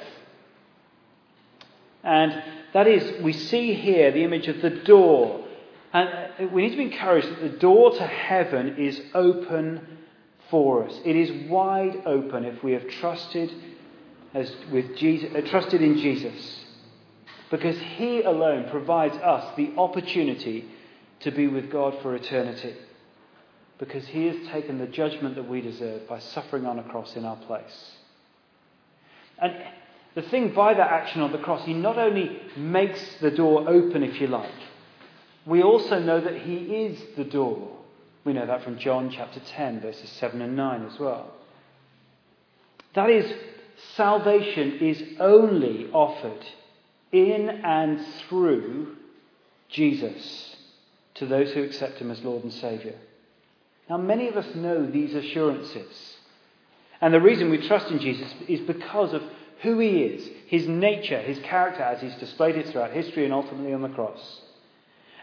And 2.03 2.44
that 2.73 2.88
is, 2.88 3.21
we 3.21 3.33
see 3.33 3.73
here 3.73 4.12
the 4.12 4.23
image 4.23 4.47
of 4.47 4.62
the 4.62 4.69
door. 4.69 5.45
And 5.94 6.09
uh, 6.09 6.47
we 6.51 6.63
need 6.63 6.71
to 6.71 6.77
be 6.77 6.91
encouraged 6.91 7.29
that 7.29 7.41
the 7.41 7.57
door 7.59 7.91
to 7.91 8.07
heaven 8.07 8.77
is 8.77 9.00
open 9.13 10.00
for 10.50 10.85
us. 10.85 11.00
It 11.06 11.15
is 11.15 11.50
wide 11.50 12.03
open 12.06 12.45
if 12.45 12.63
we 12.63 12.74
have 12.74 12.88
trusted, 12.88 13.53
as 14.33 14.53
with 14.71 14.97
Jesus, 14.97 15.29
uh, 15.35 15.41
trusted 15.41 15.81
in 15.81 15.97
Jesus. 15.97 16.65
Because 17.51 17.77
He 17.77 18.21
alone 18.24 18.69
provides 18.69 19.15
us 19.17 19.56
the 19.56 19.74
opportunity 19.77 20.65
to 21.19 21.31
be 21.31 21.47
with 21.47 21.69
God 21.69 22.01
for 22.01 22.15
eternity. 22.15 22.74
Because 23.81 24.07
He 24.07 24.28
has 24.28 24.38
taken 24.48 24.78
the 24.78 24.88
judgment 24.88 25.36
that 25.36 25.50
we 25.50 25.60
deserve 25.60 26.07
by 26.07 26.19
suffering 26.19 26.66
on 26.66 26.80
a 26.80 26.83
cross 26.83 27.18
in 27.18 27.25
our 27.25 27.36
place. 27.36 27.92
And 29.39 29.54
the 30.13 30.22
thing 30.22 30.54
by 30.54 30.74
that 30.74 30.92
action 30.92 31.22
on 31.22 31.31
the 31.31 31.39
cross, 31.39 31.66
he 31.66 31.74
not 31.74 31.98
only 31.98 32.39
makes 32.56 33.16
the 33.22 33.31
door 33.31 33.68
open, 33.68 34.04
if 34.04 34.22
you 34.22 34.28
like, 34.28 34.51
we 35.45 35.63
also 35.63 36.00
know 36.00 36.22
that 36.22 36.42
he 36.42 36.57
is 36.57 37.01
the 37.18 37.24
door. 37.24 37.75
We 38.24 38.33
know 38.33 38.45
that 38.45 38.63
from 38.63 38.78
John 38.78 39.10
chapter 39.10 39.39
10, 39.39 39.81
verses 39.81 40.10
7 40.12 40.42
and 40.42 40.56
9 40.56 40.86
as 40.86 41.00
well. 41.00 41.34
That 42.94 43.10
is, 43.10 43.34
salvation 43.95 44.80
is 44.80 45.01
only 45.19 45.89
offered 45.92 46.45
in 47.12 47.50
and 47.50 48.06
through 48.27 48.95
Jesus 49.69 50.56
to 51.16 51.25
those 51.25 51.51
who 51.51 51.63
accept 51.63 51.98
him 51.98 52.12
as 52.12 52.22
Lord 52.22 52.44
and 52.44 52.54
Saviour. 52.54 52.94
Now, 53.91 53.97
many 53.97 54.29
of 54.29 54.38
us 54.38 54.55
know 54.55 54.85
these 54.85 55.13
assurances. 55.13 56.15
And 57.01 57.13
the 57.13 57.19
reason 57.19 57.49
we 57.49 57.67
trust 57.67 57.91
in 57.91 57.99
Jesus 57.99 58.33
is 58.47 58.61
because 58.61 59.11
of 59.11 59.21
who 59.63 59.79
he 59.79 60.03
is, 60.03 60.29
his 60.47 60.65
nature, 60.65 61.19
his 61.19 61.38
character 61.39 61.83
as 61.83 62.00
he's 62.00 62.15
displayed 62.15 62.55
it 62.55 62.69
throughout 62.69 62.91
history 62.91 63.25
and 63.25 63.33
ultimately 63.33 63.74
on 63.74 63.81
the 63.81 63.89
cross. 63.89 64.39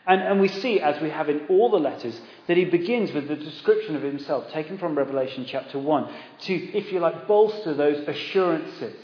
And, 0.06 0.20
and 0.20 0.38
we 0.38 0.48
see, 0.48 0.80
as 0.80 1.00
we 1.00 1.08
have 1.08 1.30
in 1.30 1.46
all 1.48 1.70
the 1.70 1.78
letters, 1.78 2.20
that 2.46 2.58
he 2.58 2.66
begins 2.66 3.10
with 3.12 3.26
the 3.26 3.36
description 3.36 3.96
of 3.96 4.02
himself 4.02 4.52
taken 4.52 4.76
from 4.76 4.98
Revelation 4.98 5.46
chapter 5.48 5.78
1 5.78 6.14
to, 6.40 6.54
if 6.76 6.92
you 6.92 7.00
like, 7.00 7.26
bolster 7.26 7.72
those 7.72 8.06
assurances. 8.06 8.96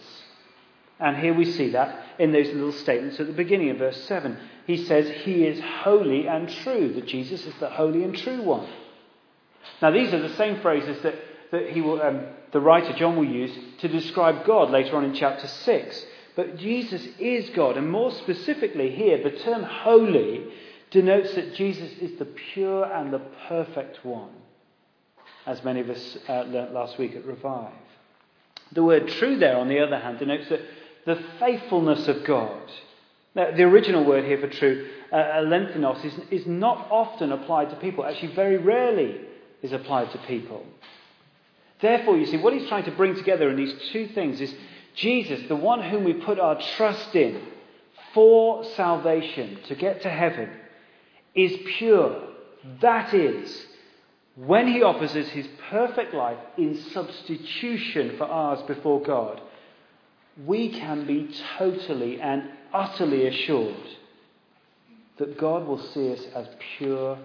And 1.00 1.16
here 1.16 1.32
we 1.32 1.46
see 1.46 1.70
that 1.70 2.04
in 2.18 2.32
those 2.32 2.48
little 2.48 2.72
statements 2.72 3.18
at 3.18 3.28
the 3.28 3.32
beginning 3.32 3.70
of 3.70 3.78
verse 3.78 4.04
7. 4.04 4.36
He 4.66 4.84
says, 4.84 5.08
He 5.22 5.46
is 5.46 5.58
holy 5.58 6.28
and 6.28 6.50
true, 6.50 6.92
that 6.92 7.06
Jesus 7.06 7.46
is 7.46 7.54
the 7.60 7.70
holy 7.70 8.04
and 8.04 8.14
true 8.14 8.42
one. 8.42 8.68
Now, 9.82 9.90
these 9.90 10.12
are 10.12 10.20
the 10.20 10.36
same 10.36 10.60
phrases 10.60 11.02
that 11.02 11.14
that 11.54 11.70
he 11.70 11.80
will, 11.80 12.02
um, 12.02 12.26
the 12.52 12.60
writer 12.60 12.92
John 12.94 13.16
will 13.16 13.24
use 13.24 13.56
to 13.78 13.88
describe 13.88 14.44
God 14.44 14.70
later 14.70 14.96
on 14.96 15.04
in 15.04 15.14
chapter 15.14 15.46
6. 15.46 16.06
But 16.36 16.56
Jesus 16.56 17.06
is 17.18 17.50
God, 17.50 17.76
and 17.76 17.90
more 17.90 18.10
specifically 18.10 18.90
here, 18.90 19.22
the 19.22 19.38
term 19.38 19.62
holy 19.62 20.44
denotes 20.90 21.34
that 21.34 21.54
Jesus 21.54 21.92
is 21.98 22.18
the 22.18 22.24
pure 22.24 22.84
and 22.84 23.12
the 23.12 23.22
perfect 23.48 24.04
one, 24.04 24.32
as 25.46 25.62
many 25.62 25.80
of 25.80 25.90
us 25.90 26.18
uh, 26.28 26.42
learnt 26.42 26.72
last 26.72 26.98
week 26.98 27.14
at 27.14 27.24
Revive. 27.24 27.72
The 28.72 28.82
word 28.82 29.08
true 29.08 29.38
there, 29.38 29.56
on 29.56 29.68
the 29.68 29.78
other 29.78 29.98
hand, 29.98 30.18
denotes 30.18 30.48
that 30.48 30.60
the 31.06 31.22
faithfulness 31.38 32.08
of 32.08 32.24
God. 32.24 32.62
Now, 33.36 33.52
the 33.52 33.62
original 33.62 34.04
word 34.04 34.24
here 34.24 34.40
for 34.40 34.48
true, 34.48 34.88
uh, 35.12 35.16
alethinos, 35.16 36.04
is, 36.04 36.14
is 36.30 36.46
not 36.46 36.88
often 36.90 37.30
applied 37.30 37.70
to 37.70 37.76
people. 37.76 38.04
Actually, 38.04 38.34
very 38.34 38.56
rarely 38.56 39.20
is 39.64 39.72
applied 39.72 40.12
to 40.12 40.18
people. 40.18 40.64
Therefore, 41.80 42.16
you 42.16 42.26
see, 42.26 42.36
what 42.36 42.52
he's 42.52 42.68
trying 42.68 42.84
to 42.84 42.92
bring 42.92 43.16
together 43.16 43.50
in 43.50 43.56
these 43.56 43.74
two 43.92 44.08
things 44.08 44.40
is 44.40 44.54
Jesus, 44.94 45.48
the 45.48 45.56
one 45.56 45.82
whom 45.82 46.04
we 46.04 46.12
put 46.12 46.38
our 46.38 46.60
trust 46.76 47.16
in 47.16 47.42
for 48.12 48.62
salvation, 48.76 49.58
to 49.66 49.74
get 49.74 50.02
to 50.02 50.10
heaven, 50.10 50.50
is 51.34 51.52
pure. 51.78 52.28
That 52.80 53.12
is, 53.12 53.66
when 54.36 54.68
he 54.68 54.82
offers 54.82 55.16
us 55.16 55.28
his 55.28 55.48
perfect 55.70 56.14
life 56.14 56.38
in 56.56 56.76
substitution 56.92 58.16
for 58.16 58.24
ours 58.24 58.62
before 58.68 59.02
God, 59.02 59.40
we 60.46 60.68
can 60.68 61.06
be 61.06 61.34
totally 61.58 62.20
and 62.20 62.50
utterly 62.72 63.26
assured 63.26 63.88
that 65.16 65.38
God 65.38 65.66
will 65.66 65.82
see 65.92 66.12
us 66.12 66.20
as 66.34 66.46
pure, 66.76 67.18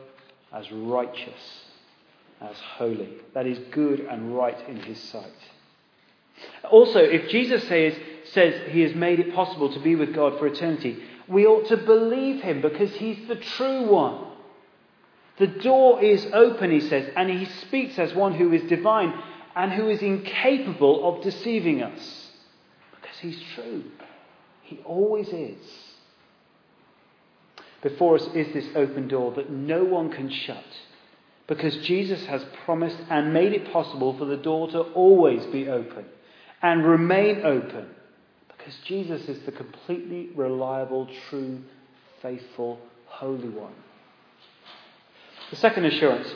as 0.53 0.71
righteous, 0.71 1.63
as 2.41 2.57
holy. 2.77 3.09
That 3.33 3.45
is 3.45 3.59
good 3.71 3.99
and 3.99 4.35
right 4.35 4.57
in 4.67 4.77
his 4.77 4.99
sight. 4.99 5.25
Also, 6.71 6.99
if 6.99 7.29
Jesus 7.29 7.67
says, 7.67 7.93
says 8.31 8.71
he 8.71 8.81
has 8.81 8.95
made 8.95 9.19
it 9.19 9.33
possible 9.33 9.73
to 9.73 9.79
be 9.79 9.95
with 9.95 10.13
God 10.13 10.39
for 10.39 10.47
eternity, 10.47 11.03
we 11.27 11.45
ought 11.45 11.67
to 11.67 11.77
believe 11.77 12.41
him 12.41 12.61
because 12.61 12.91
he's 12.95 13.27
the 13.27 13.35
true 13.35 13.89
one. 13.89 14.25
The 15.37 15.47
door 15.47 16.01
is 16.03 16.25
open, 16.33 16.71
he 16.71 16.81
says, 16.81 17.11
and 17.15 17.29
he 17.29 17.45
speaks 17.45 17.97
as 17.97 18.13
one 18.13 18.33
who 18.33 18.51
is 18.51 18.63
divine 18.63 19.13
and 19.55 19.71
who 19.71 19.89
is 19.89 20.01
incapable 20.01 21.07
of 21.07 21.23
deceiving 21.23 21.81
us 21.81 22.31
because 22.91 23.17
he's 23.19 23.41
true. 23.55 23.83
He 24.63 24.79
always 24.85 25.29
is. 25.29 25.57
Before 27.81 28.15
us 28.15 28.27
is 28.33 28.53
this 28.53 28.67
open 28.75 29.07
door 29.07 29.31
that 29.33 29.49
no 29.49 29.83
one 29.83 30.11
can 30.11 30.29
shut 30.29 30.65
because 31.49 31.75
Jesus 31.77 32.23
has 32.27 32.45
promised 32.63 32.99
and 33.09 33.33
made 33.33 33.53
it 33.53 33.73
possible 33.73 34.15
for 34.17 34.25
the 34.25 34.37
door 34.37 34.69
to 34.69 34.79
always 34.79 35.43
be 35.47 35.67
open 35.67 36.05
and 36.61 36.85
remain 36.85 37.43
open 37.43 37.87
because 38.55 38.75
Jesus 38.85 39.27
is 39.27 39.39
the 39.45 39.51
completely 39.51 40.29
reliable, 40.35 41.09
true, 41.29 41.59
faithful, 42.21 42.79
holy 43.07 43.49
one. 43.49 43.73
The 45.49 45.55
second 45.55 45.85
assurance 45.85 46.31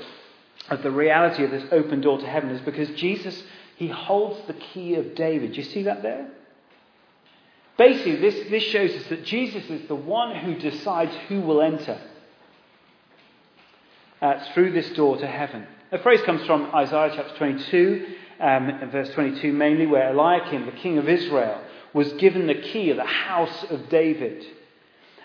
of 0.71 0.81
the 0.81 0.89
reality 0.89 1.43
of 1.43 1.51
this 1.51 1.65
open 1.71 2.01
door 2.01 2.17
to 2.17 2.25
heaven 2.25 2.49
is 2.49 2.61
because 2.61 2.89
Jesus, 2.99 3.43
he 3.75 3.89
holds 3.89 4.47
the 4.47 4.53
key 4.53 4.95
of 4.95 5.13
David. 5.13 5.51
Do 5.51 5.57
you 5.57 5.63
see 5.63 5.83
that 5.83 6.01
there? 6.01 6.27
Basically, 7.77 8.15
this, 8.15 8.49
this 8.49 8.63
shows 8.63 8.91
us 8.95 9.03
that 9.09 9.25
Jesus 9.25 9.69
is 9.69 9.87
the 9.87 9.95
one 9.95 10.35
who 10.37 10.55
decides 10.55 11.13
who 11.27 11.41
will 11.41 11.61
enter 11.61 11.99
uh, 14.23 14.39
through 14.53 14.71
this 14.71 14.89
door 14.91 15.17
to 15.17 15.27
heaven. 15.27 15.67
The 15.91 15.97
phrase 15.99 16.21
comes 16.21 16.45
from 16.47 16.73
Isaiah 16.73 17.11
chapter 17.13 17.35
22, 17.37 18.05
um, 18.39 18.89
verse 18.89 19.09
22 19.13 19.51
mainly, 19.51 19.85
where 19.85 20.11
Eliakim, 20.11 20.65
the 20.65 20.71
king 20.71 20.97
of 20.97 21.09
Israel, 21.09 21.61
was 21.93 22.13
given 22.13 22.47
the 22.47 22.55
key 22.55 22.89
of 22.89 22.97
the 22.97 23.03
house 23.03 23.65
of 23.69 23.89
David. 23.89 24.45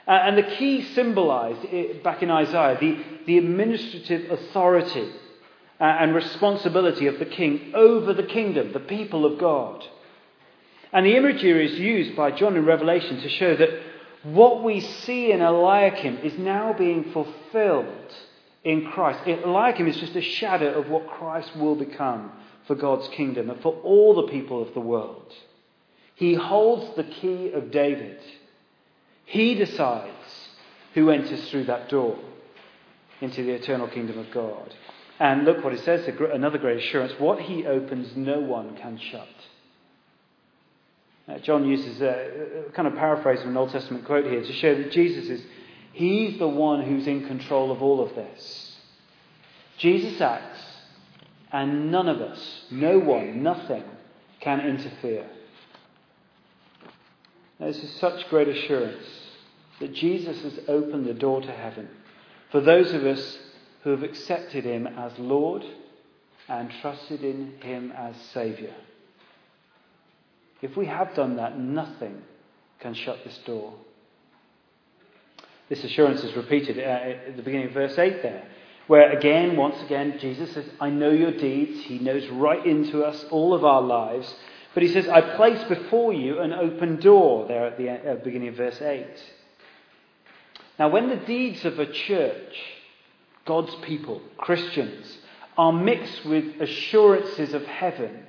Uh, 0.07 0.11
and 0.11 0.37
the 0.37 0.57
key 0.57 0.83
symbolized, 0.83 1.65
it, 1.67 2.03
back 2.03 2.25
in 2.25 2.31
Isaiah, 2.31 2.77
the, 2.81 2.99
the 3.27 3.39
administrative 3.39 4.33
authority 4.33 5.09
uh, 5.81 5.85
and 5.85 6.13
responsibility 6.13 7.07
of 7.07 7.21
the 7.21 7.27
king 7.27 7.73
over 7.77 8.13
the 8.13 8.25
kingdom, 8.25 8.73
the 8.73 8.81
people 8.81 9.25
of 9.25 9.39
God. 9.39 9.85
And 10.93 11.07
the 11.07 11.17
imagery 11.17 11.73
is 11.73 11.79
used 11.79 12.17
by 12.17 12.33
John 12.33 12.57
in 12.57 12.65
Revelation 12.65 13.21
to 13.21 13.29
show 13.29 13.55
that 13.55 13.71
what 14.25 14.65
we 14.65 14.81
see 14.81 15.31
in 15.31 15.41
Eliakim 15.41 16.19
is 16.19 16.37
now 16.37 16.73
being 16.73 17.13
fulfilled 17.13 18.13
in 18.69 18.85
Christ. 18.85 19.27
like 19.47 19.77
Him, 19.77 19.89
is 19.89 19.97
just 19.97 20.15
a 20.15 20.21
shadow 20.21 20.79
of 20.79 20.91
what 20.91 21.09
Christ 21.09 21.57
will 21.57 21.75
become 21.75 22.31
for 22.67 22.75
God's 22.75 23.09
kingdom 23.09 23.49
and 23.49 23.59
for 23.63 23.73
all 23.83 24.15
the 24.15 24.31
people 24.31 24.61
of 24.61 24.75
the 24.75 24.81
world. 24.81 25.33
He 26.15 26.35
holds 26.35 26.95
the 26.95 27.05
key 27.05 27.51
of 27.53 27.71
David. 27.71 28.21
He 29.25 29.55
decides 29.55 30.51
who 30.93 31.09
enters 31.09 31.49
through 31.49 31.65
that 31.65 31.89
door 31.89 32.19
into 33.23 33.43
the 33.43 33.53
eternal 33.53 33.89
kingdom 33.89 34.19
of 34.19 34.31
God. 34.33 34.75
And 35.19 35.47
look 35.47 35.65
what 35.65 35.73
it 35.73 35.81
says, 35.81 36.07
another 36.31 36.59
great 36.59 36.77
assurance. 36.77 37.15
What 37.19 37.41
he 37.41 37.67
opens, 37.67 38.17
no 38.17 38.41
one 38.41 38.77
can 38.77 38.99
shut. 38.99 39.29
Uh, 41.27 41.39
John 41.39 41.67
uses 41.67 42.03
a, 42.03 42.67
a, 42.69 42.73
kind 42.73 42.87
of 42.87 42.95
paraphrase 42.97 43.41
of 43.41 43.49
an 43.49 43.57
Old 43.57 43.71
Testament 43.71 44.05
quote 44.05 44.27
here 44.27 44.43
to 44.43 44.53
show 44.53 44.75
that 44.75 44.93
Jesus 44.93 45.29
is, 45.29 45.43
he's 45.93 46.39
the 46.39 46.49
one 46.49 46.83
who's 46.83 47.07
in 47.07 47.27
control 47.27 47.71
of 47.71 47.83
all 47.83 48.01
of 48.03 48.15
this. 48.15 48.77
Jesus 49.79 50.21
acts, 50.21 50.61
and 51.53 51.91
none 51.91 52.09
of 52.09 52.21
us, 52.21 52.63
no 52.71 52.99
one, 52.99 53.43
nothing, 53.43 53.85
can 54.41 54.61
interfere. 54.61 55.27
Now, 57.59 57.67
This 57.67 57.83
is 57.83 57.93
such 57.95 58.29
great 58.29 58.49
assurance 58.49 59.05
that 59.81 59.95
Jesus 59.95 60.43
has 60.43 60.61
opened 60.69 61.07
the 61.07 61.15
door 61.15 61.41
to 61.41 61.53
heaven 61.53 61.89
for 62.51 62.61
those 62.61 62.93
of 62.93 63.05
us 63.05 63.39
who 63.83 63.91
have 63.91 64.03
accepted 64.03 64.65
him 64.65 64.87
as 64.87 65.13
Lord 65.19 65.65
and 66.49 66.71
trusted 66.81 67.23
in 67.23 67.55
him 67.61 67.93
as 67.93 68.17
Saviour. 68.33 68.75
If 70.61 70.77
we 70.77 70.87
have 70.87 71.15
done 71.15 71.37
that, 71.37 71.59
nothing 71.59 72.23
can 72.81 72.95
shut 72.95 73.23
this 73.25 73.39
door. 73.47 73.75
This 75.69 75.85
assurance 75.85 76.25
is 76.25 76.35
repeated 76.35 76.79
uh, 76.79 76.83
at 77.29 77.37
the 77.37 77.43
beginning 77.43 77.69
of 77.69 77.75
verse 77.75 77.99
8 77.99 78.23
there, 78.23 78.49
where 78.87 79.13
again, 79.13 79.57
once 79.57 79.81
again, 79.83 80.19
Jesus 80.19 80.53
says, 80.53 80.65
I 80.81 80.89
know 80.89 81.11
your 81.11 81.33
deeds. 81.33 81.85
He 81.85 81.99
knows 81.99 82.27
right 82.29 82.65
into 82.65 83.05
us, 83.05 83.25
all 83.31 83.53
of 83.53 83.65
our 83.65 83.83
lives. 83.83 84.35
But 84.73 84.83
he 84.83 84.93
says, 84.93 85.09
I 85.09 85.21
place 85.37 85.63
before 85.65 86.13
you 86.13 86.41
an 86.41 86.53
open 86.53 87.01
door, 87.01 87.47
there 87.47 87.67
at 87.67 87.77
the 87.77 87.91
uh, 87.91 88.15
beginning 88.17 88.49
of 88.49 88.55
verse 88.55 88.81
8. 88.81 89.07
Now, 90.79 90.89
when 90.89 91.09
the 91.09 91.17
deeds 91.17 91.65
of 91.65 91.79
a 91.79 91.91
church, 91.91 92.57
God's 93.45 93.75
people, 93.77 94.23
Christians, 94.37 95.19
are 95.57 95.73
mixed 95.73 96.25
with 96.25 96.61
assurances 96.61 97.53
of 97.53 97.65
heaven, 97.67 98.25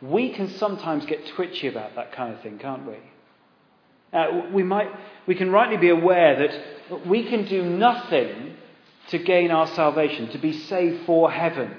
we 0.00 0.30
can 0.30 0.48
sometimes 0.48 1.04
get 1.06 1.26
twitchy 1.28 1.68
about 1.68 1.94
that 1.96 2.12
kind 2.12 2.34
of 2.34 2.40
thing, 2.40 2.58
can't 2.58 2.86
we? 2.86 2.96
Uh, 4.14 4.42
we, 4.52 4.62
might, 4.62 4.88
we 5.26 5.34
can 5.34 5.50
rightly 5.50 5.76
be 5.76 5.88
aware 5.88 6.38
that 6.38 7.06
we 7.06 7.24
can 7.24 7.44
do 7.46 7.64
nothing 7.64 8.56
to 9.08 9.18
gain 9.18 9.50
our 9.50 9.66
salvation, 9.66 10.28
to 10.30 10.38
be 10.38 10.52
saved 10.52 11.04
for 11.04 11.30
heaven. 11.30 11.76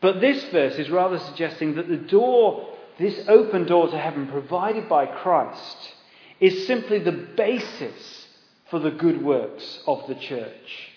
But 0.00 0.20
this 0.20 0.44
verse 0.50 0.74
is 0.74 0.90
rather 0.90 1.18
suggesting 1.18 1.76
that 1.76 1.88
the 1.88 1.96
door, 1.96 2.68
this 2.98 3.28
open 3.28 3.66
door 3.66 3.88
to 3.88 3.98
heaven 3.98 4.26
provided 4.26 4.88
by 4.88 5.06
Christ, 5.06 5.94
is 6.40 6.66
simply 6.66 6.98
the 6.98 7.12
basis 7.12 8.26
for 8.70 8.80
the 8.80 8.90
good 8.90 9.22
works 9.22 9.80
of 9.86 10.06
the 10.08 10.14
church, 10.14 10.90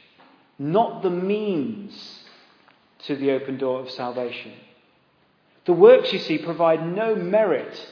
not 0.60 1.04
the 1.04 1.10
means 1.10 2.24
to 3.06 3.16
the 3.16 3.32
open 3.32 3.58
door 3.58 3.80
of 3.80 3.90
salvation. 3.92 4.54
The 5.66 5.74
works, 5.74 6.12
you 6.12 6.20
see, 6.20 6.40
provide 6.40 6.86
no 6.86 7.16
merit 7.16 7.91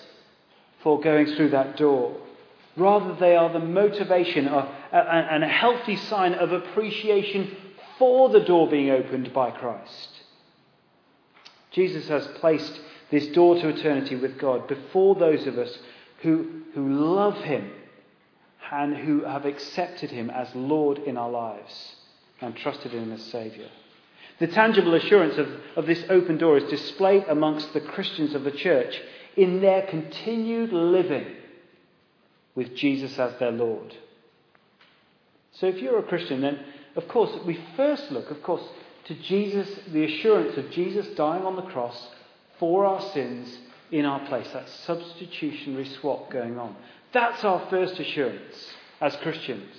for 0.84 1.00
going 1.00 1.28
through 1.28 1.50
that 1.50 1.78
door. 1.78 2.16
Rather, 2.78 3.14
they 3.16 3.36
are 3.36 3.52
the 3.52 3.60
motivation 3.60 4.48
of, 4.48 4.70
and 4.92 5.44
a 5.44 5.48
healthy 5.48 5.96
sign 5.96 6.34
of 6.34 6.52
appreciation 6.52 7.56
for 7.98 8.30
the 8.30 8.40
door 8.40 8.70
being 8.70 8.90
opened 8.90 9.34
by 9.34 9.52
Christ. 9.52 10.10
Jesus 11.72 12.08
has 12.08 12.26
placed 12.40 12.80
this 13.12 13.28
door 13.28 13.56
to 13.56 13.68
eternity 13.68 14.16
with 14.16 14.38
God 14.38 14.68
before 14.68 15.16
those 15.16 15.46
of 15.46 15.58
us 15.58 15.78
who, 16.22 16.62
who 16.74 16.90
love 16.90 17.36
Him 17.38 17.72
and 18.72 18.96
who 18.96 19.24
have 19.24 19.46
accepted 19.46 20.12
Him 20.12 20.30
as 20.30 20.54
Lord 20.56 21.00
in 21.00 21.18
our 21.18 21.30
lives 21.30 21.96
and 22.40 22.56
trusted 22.56 22.92
Him 22.92 23.12
as 23.12 23.24
Saviour. 23.24 23.68
The 24.40 24.48
tangible 24.48 24.94
assurance 24.94 25.38
of, 25.38 25.50
of 25.76 25.86
this 25.86 26.04
open 26.10 26.38
door 26.38 26.58
is 26.58 26.70
displayed 26.70 27.26
amongst 27.28 27.74
the 27.74 27.82
Christians 27.82 28.34
of 28.34 28.44
the 28.44 28.52
church 28.52 29.02
in 29.40 29.62
their 29.62 29.84
continued 29.84 30.74
living 30.74 31.26
with 32.56 32.76
Jesus 32.76 33.18
as 33.18 33.40
their 33.40 33.54
Lord. 33.54 33.96
So 35.54 35.66
if 35.66 35.78
you're 35.78 35.98
a 35.98 36.04
Christian, 36.04 36.42
then 36.42 36.60
of 36.98 37.08
course 37.08 37.32
we 37.46 37.58
first 37.78 38.12
look, 38.12 38.32
of 38.32 38.44
course, 38.44 38.64
to 39.06 39.16
Jesus, 39.16 39.70
the 39.94 40.04
assurance 40.04 40.58
of 40.58 40.70
Jesus 40.72 41.08
dying 41.16 41.46
on 41.46 41.56
the 41.56 41.62
cross 41.62 42.10
for 42.60 42.86
our 42.86 43.00
sins 43.14 43.58
in 43.92 44.04
our 44.04 44.20
place. 44.28 44.50
That 44.52 44.68
substitutionary 44.68 45.86
swap 45.86 46.30
going 46.30 46.60
on. 46.60 46.76
That's 47.14 47.42
our 47.46 47.66
first 47.70 47.98
assurance 47.98 48.74
as 49.00 49.16
Christians. 49.16 49.74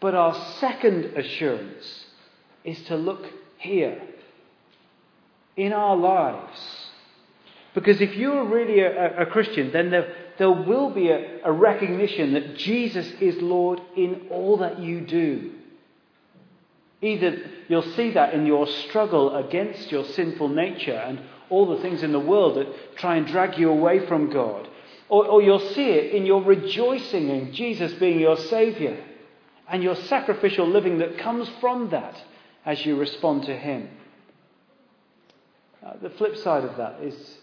But 0.00 0.16
our 0.16 0.34
second 0.58 1.04
assurance 1.16 2.06
is 2.64 2.82
to 2.86 2.96
look 2.96 3.24
here 3.58 4.02
in 5.56 5.72
our 5.72 5.96
lives. 5.96 6.77
Because 7.78 8.00
if 8.00 8.16
you're 8.16 8.44
really 8.44 8.80
a, 8.80 9.22
a 9.22 9.26
Christian, 9.26 9.70
then 9.70 9.90
there, 9.90 10.12
there 10.36 10.50
will 10.50 10.90
be 10.90 11.10
a, 11.10 11.38
a 11.44 11.52
recognition 11.52 12.32
that 12.32 12.56
Jesus 12.56 13.06
is 13.20 13.40
Lord 13.40 13.80
in 13.96 14.26
all 14.30 14.56
that 14.56 14.80
you 14.80 15.00
do. 15.02 15.52
Either 17.00 17.38
you'll 17.68 17.94
see 17.94 18.10
that 18.10 18.34
in 18.34 18.46
your 18.46 18.66
struggle 18.66 19.36
against 19.36 19.92
your 19.92 20.04
sinful 20.04 20.48
nature 20.48 20.96
and 20.96 21.20
all 21.50 21.68
the 21.68 21.80
things 21.80 22.02
in 22.02 22.10
the 22.10 22.18
world 22.18 22.56
that 22.56 22.96
try 22.96 23.14
and 23.14 23.28
drag 23.28 23.56
you 23.56 23.70
away 23.70 24.04
from 24.08 24.28
God, 24.28 24.68
or, 25.08 25.24
or 25.26 25.40
you'll 25.40 25.60
see 25.60 25.90
it 25.90 26.12
in 26.16 26.26
your 26.26 26.42
rejoicing 26.42 27.28
in 27.28 27.52
Jesus 27.52 27.94
being 27.94 28.18
your 28.18 28.38
Saviour 28.38 28.96
and 29.68 29.84
your 29.84 29.94
sacrificial 29.94 30.66
living 30.66 30.98
that 30.98 31.18
comes 31.18 31.48
from 31.60 31.90
that 31.90 32.20
as 32.66 32.84
you 32.84 32.96
respond 32.96 33.44
to 33.44 33.56
Him. 33.56 33.88
Uh, 35.86 35.92
the 36.02 36.10
flip 36.10 36.36
side 36.38 36.64
of 36.64 36.76
that 36.76 37.00
is 37.04 37.38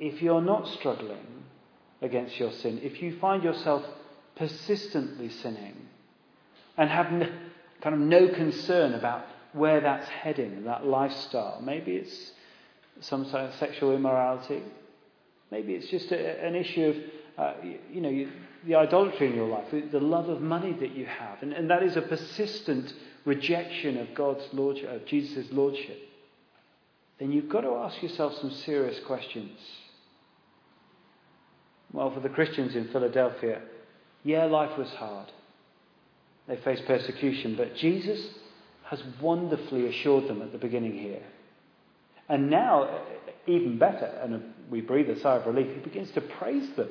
if 0.00 0.20
you're 0.20 0.42
not 0.42 0.66
struggling 0.66 1.44
against 2.02 2.38
your 2.40 2.50
sin, 2.52 2.80
if 2.82 3.00
you 3.00 3.18
find 3.18 3.44
yourself 3.44 3.84
persistently 4.36 5.28
sinning 5.28 5.76
and 6.76 6.90
have 6.90 7.12
no, 7.12 7.28
kind 7.82 7.94
of 7.94 8.00
no 8.00 8.28
concern 8.28 8.94
about 8.94 9.24
where 9.52 9.80
that's 9.80 10.08
heading, 10.08 10.64
that 10.64 10.84
lifestyle, 10.84 11.60
maybe 11.60 11.92
it's 11.92 12.32
some 13.00 13.24
sort 13.26 13.44
of 13.44 13.54
sexual 13.54 13.94
immorality, 13.94 14.62
Maybe 15.50 15.74
it's 15.74 15.88
just 15.88 16.10
a, 16.12 16.44
an 16.44 16.54
issue 16.54 16.84
of, 16.84 16.96
uh, 17.38 17.54
you, 17.62 17.78
you, 17.92 18.00
know, 18.00 18.08
you, 18.08 18.30
the 18.66 18.76
idolatry 18.76 19.28
in 19.28 19.34
your 19.34 19.48
life, 19.48 19.64
the 19.70 20.00
love 20.00 20.28
of 20.28 20.40
money 20.40 20.72
that 20.74 20.94
you 20.94 21.06
have. 21.06 21.42
And, 21.42 21.52
and 21.52 21.70
that 21.70 21.82
is 21.82 21.96
a 21.96 22.02
persistent 22.02 22.92
rejection 23.24 23.96
of 23.98 24.14
God's 24.14 24.44
lordship, 24.52 24.90
of 24.90 25.06
Jesus' 25.06 25.46
lordship. 25.50 25.98
Then 27.18 27.32
you've 27.32 27.48
got 27.48 27.62
to 27.62 27.74
ask 27.74 28.02
yourself 28.02 28.34
some 28.40 28.50
serious 28.50 28.98
questions. 29.06 29.58
Well, 31.92 32.12
for 32.12 32.20
the 32.20 32.28
Christians 32.28 32.76
in 32.76 32.88
Philadelphia, 32.88 33.60
yeah, 34.24 34.44
life 34.44 34.76
was 34.78 34.88
hard. 34.90 35.30
They 36.46 36.56
faced 36.56 36.86
persecution, 36.86 37.56
but 37.56 37.76
Jesus 37.76 38.20
has 38.84 39.02
wonderfully 39.20 39.86
assured 39.86 40.28
them 40.28 40.42
at 40.42 40.52
the 40.52 40.58
beginning 40.58 40.98
here. 40.98 41.22
And 42.28 42.50
now, 42.50 43.02
even 43.46 43.78
better, 43.78 44.06
and 44.22 44.42
we 44.70 44.80
breathe 44.80 45.10
a 45.10 45.18
sigh 45.20 45.36
of 45.36 45.46
relief, 45.46 45.74
he 45.74 45.80
begins 45.80 46.10
to 46.12 46.20
praise 46.20 46.68
them 46.76 46.88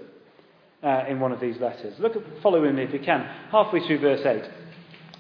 uh, 0.84 1.06
in 1.08 1.20
one 1.20 1.32
of 1.32 1.40
these 1.40 1.58
letters. 1.58 1.98
Look 2.00 2.16
at, 2.16 2.24
follow 2.42 2.62
me 2.72 2.84
if 2.84 2.94
you 2.94 3.00
can, 3.00 3.22
halfway 3.52 3.86
through 3.86 4.00
verse 4.00 4.26
8. 4.26 4.44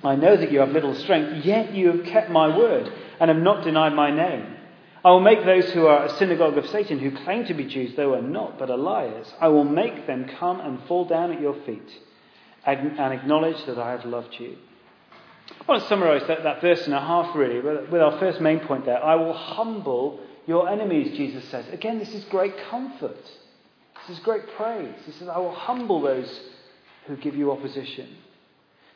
I 0.03 0.15
know 0.15 0.38
that 0.38 0.51
you 0.51 0.59
have 0.59 0.69
little 0.69 0.95
strength, 0.95 1.45
yet 1.45 1.74
you 1.74 1.91
have 1.91 2.05
kept 2.05 2.29
my 2.29 2.55
word 2.57 2.91
and 3.19 3.29
have 3.29 3.41
not 3.41 3.63
denied 3.63 3.93
my 3.93 4.12
name. 4.12 4.55
I 5.03 5.11
will 5.11 5.21
make 5.21 5.45
those 5.45 5.71
who 5.71 5.87
are 5.87 6.05
a 6.05 6.17
synagogue 6.17 6.57
of 6.57 6.67
Satan, 6.67 6.99
who 6.99 7.11
claim 7.23 7.45
to 7.45 7.53
be 7.53 7.65
Jews, 7.65 7.95
though 7.95 8.15
are 8.15 8.21
not, 8.21 8.59
but 8.59 8.69
are 8.69 8.77
liars, 8.77 9.33
I 9.39 9.47
will 9.47 9.63
make 9.63 10.07
them 10.07 10.29
come 10.39 10.59
and 10.59 10.83
fall 10.87 11.05
down 11.05 11.31
at 11.31 11.39
your 11.39 11.55
feet 11.65 11.89
and 12.65 13.13
acknowledge 13.13 13.65
that 13.65 13.79
I 13.79 13.91
have 13.91 14.05
loved 14.05 14.35
you. 14.39 14.57
I 15.49 15.63
want 15.67 15.81
to 15.81 15.89
summarize 15.89 16.27
that, 16.27 16.43
that 16.43 16.61
verse 16.61 16.85
and 16.85 16.93
a 16.93 16.99
half, 16.99 17.35
really, 17.35 17.59
with 17.61 18.01
our 18.01 18.19
first 18.19 18.41
main 18.41 18.59
point 18.59 18.85
there. 18.85 19.03
I 19.03 19.15
will 19.15 19.33
humble 19.33 20.19
your 20.45 20.69
enemies, 20.69 21.15
Jesus 21.17 21.47
says. 21.49 21.65
Again, 21.71 21.99
this 21.99 22.13
is 22.13 22.25
great 22.25 22.53
comfort. 22.69 23.23
This 24.07 24.17
is 24.17 24.23
great 24.23 24.43
praise. 24.57 24.95
He 25.05 25.11
says, 25.13 25.29
I 25.29 25.37
will 25.39 25.53
humble 25.53 26.01
those 26.01 26.29
who 27.07 27.15
give 27.17 27.35
you 27.35 27.51
opposition. 27.51 28.09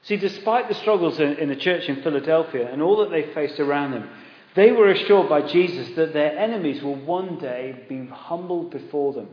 See, 0.03 0.17
despite 0.17 0.67
the 0.67 0.75
struggles 0.75 1.19
in, 1.19 1.37
in 1.37 1.49
the 1.49 1.55
church 1.55 1.87
in 1.87 2.03
Philadelphia 2.03 2.69
and 2.71 2.81
all 2.81 2.97
that 2.97 3.11
they 3.11 3.33
faced 3.33 3.59
around 3.59 3.91
them, 3.91 4.09
they 4.55 4.71
were 4.71 4.89
assured 4.89 5.29
by 5.29 5.41
Jesus 5.41 5.95
that 5.95 6.13
their 6.13 6.37
enemies 6.37 6.83
will 6.83 6.95
one 6.95 7.39
day 7.39 7.85
be 7.89 8.05
humbled 8.05 8.71
before 8.71 9.13
them. 9.13 9.29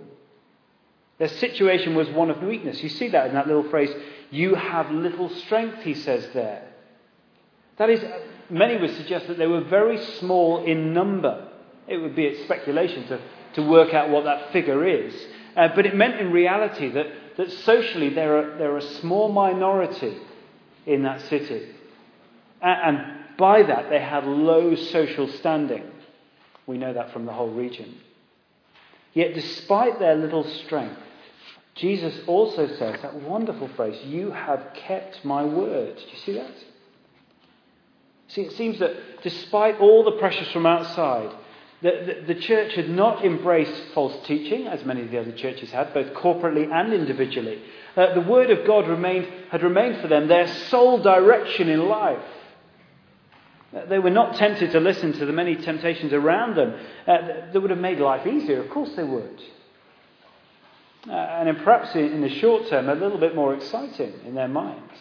Their 1.19 1.29
situation 1.29 1.95
was 1.95 2.09
one 2.09 2.31
of 2.31 2.43
weakness. 2.43 2.83
You 2.83 2.89
see 2.89 3.09
that 3.09 3.27
in 3.27 3.35
that 3.35 3.47
little 3.47 3.69
phrase, 3.69 3.91
you 4.31 4.55
have 4.55 4.91
little 4.91 5.29
strength, 5.29 5.83
he 5.83 5.93
says 5.93 6.27
there. 6.33 6.67
That 7.77 7.91
is, 7.91 8.03
many 8.49 8.79
would 8.79 8.97
suggest 8.97 9.29
that 9.29 9.37
they 9.37 9.47
were 9.47 9.65
very 9.65 10.03
small 10.19 10.65
in 10.65 10.95
number. 10.95 11.49
It 11.87 11.99
would 11.99 12.17
be 12.17 12.27
a 12.27 12.45
speculation 12.45 13.07
to, 13.09 13.21
to 13.55 13.69
work 13.69 13.93
out 13.93 14.09
what 14.09 14.25
that 14.25 14.53
figure 14.53 14.87
is. 14.87 15.15
Uh, 15.57 15.69
but 15.75 15.85
it 15.85 15.95
meant 15.95 16.19
in 16.19 16.33
reality 16.33 16.91
that, 16.93 17.07
that 17.37 17.51
socially 17.51 18.15
they're 18.15 18.55
a, 18.55 18.59
they're 18.59 18.77
a 18.79 18.95
small 19.01 19.31
minority 19.31 20.17
in 20.87 21.03
that 21.03 21.21
city. 21.23 21.69
And, 22.63 22.97
and 22.99 23.20
by 23.41 23.65
that, 23.65 23.91
they 23.91 23.99
had 23.99 24.25
low 24.25 24.77
social 24.77 25.27
standing. 25.27 25.91
We 26.67 26.79
know 26.79 26.93
that 26.93 27.13
from 27.13 27.27
the 27.27 27.33
whole 27.33 27.51
region. 27.51 27.99
Yet, 29.13 29.35
despite 29.35 29.99
their 29.99 30.15
little 30.15 30.45
strength, 30.45 31.01
Jesus 31.75 32.15
also 32.29 32.69
says 32.69 33.01
that 33.03 33.15
wonderful 33.23 33.69
phrase, 33.69 33.99
You 34.05 34.31
have 34.31 34.75
kept 34.75 35.25
my 35.25 35.45
word. 35.45 35.97
Do 35.97 36.03
you 36.03 36.19
see 36.19 36.33
that? 36.35 36.55
See, 38.29 38.43
it 38.43 38.53
seems 38.53 38.79
that 38.79 39.23
despite 39.23 39.81
all 39.81 40.05
the 40.05 40.19
pressures 40.19 40.51
from 40.53 40.67
outside, 40.67 41.35
the, 41.83 42.23
the, 42.27 42.35
the, 42.35 42.41
church 42.41 42.75
had 42.75 42.91
not 42.91 43.25
embraced 43.25 43.95
false 43.95 44.15
teaching, 44.27 44.67
as 44.67 44.85
many 44.85 45.01
of 45.01 45.11
the 45.11 45.19
other 45.19 45.33
churches 45.33 45.71
had, 45.71 45.95
both 45.95 46.13
corporately 46.13 46.71
and 46.71 46.93
individually. 46.93 47.61
Uh, 47.97 48.15
the 48.15 48.21
Word 48.21 48.51
of 48.51 48.67
God 48.67 48.87
remained, 48.87 49.27
had 49.51 49.63
remained 49.63 50.01
for 50.03 50.07
them 50.07 50.29
their 50.29 50.47
sole 50.69 51.03
direction 51.03 51.69
in 51.71 51.89
life. 51.89 52.23
Uh, 53.75 53.87
they 53.87 53.99
were 53.99 54.11
not 54.11 54.37
tempted 54.37 54.73
to 54.73 54.81
listen 54.81 55.13
to 55.13 55.27
the 55.27 55.33
many 55.33 55.57
temptations 55.57 56.13
around 56.13 56.57
them 56.57 56.75
uh, 57.07 57.19
that 57.53 57.61
would 57.61 57.71
have 57.71 57.79
made 57.79 57.99
life 57.99 58.27
easier. 58.27 58.63
Of 58.63 58.71
course 58.71 58.91
they 58.97 59.05
would. 59.05 59.41
Uh, 61.09 61.13
and 61.13 61.57
perhaps 61.59 61.95
in 61.95 62.21
the 62.21 62.29
short 62.29 62.69
term, 62.69 62.89
a 62.89 62.95
little 62.95 63.19
bit 63.19 63.35
more 63.35 63.55
exciting 63.55 64.13
in 64.27 64.35
their 64.35 64.49
minds. 64.49 64.93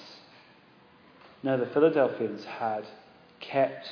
No, 1.44 1.58
the 1.58 1.66
Philadelphians 1.68 2.44
had 2.46 2.86
kept 3.40 3.90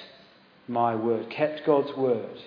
my 0.68 0.96
word, 0.96 1.30
kept 1.30 1.66
God's 1.66 1.96
word. 1.98 2.42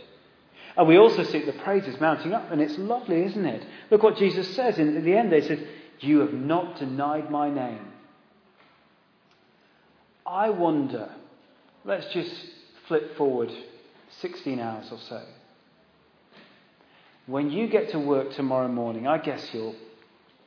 And 0.76 0.86
we 0.86 0.96
also 0.96 1.24
see 1.24 1.44
the 1.44 1.52
praises 1.52 2.00
mounting 2.00 2.32
up, 2.32 2.50
and 2.50 2.60
it's 2.60 2.78
lovely, 2.78 3.24
isn't 3.24 3.44
it? 3.44 3.66
Look 3.90 4.02
what 4.02 4.16
Jesus 4.16 4.54
says 4.54 4.78
in, 4.78 5.04
the 5.04 5.16
end. 5.16 5.32
He 5.32 5.40
says, 5.42 5.58
You 6.00 6.20
have 6.20 6.32
not 6.32 6.78
denied 6.78 7.30
my 7.30 7.50
name. 7.50 7.92
I 10.26 10.50
wonder, 10.50 11.10
let's 11.84 12.12
just 12.12 12.32
flip 12.88 13.16
forward 13.16 13.50
16 14.20 14.58
hours 14.58 14.86
or 14.90 14.98
so. 14.98 15.22
When 17.26 17.50
you 17.50 17.68
get 17.68 17.90
to 17.90 17.98
work 17.98 18.32
tomorrow 18.32 18.68
morning, 18.68 19.06
I 19.06 19.18
guess 19.18 19.48
you'll 19.52 19.76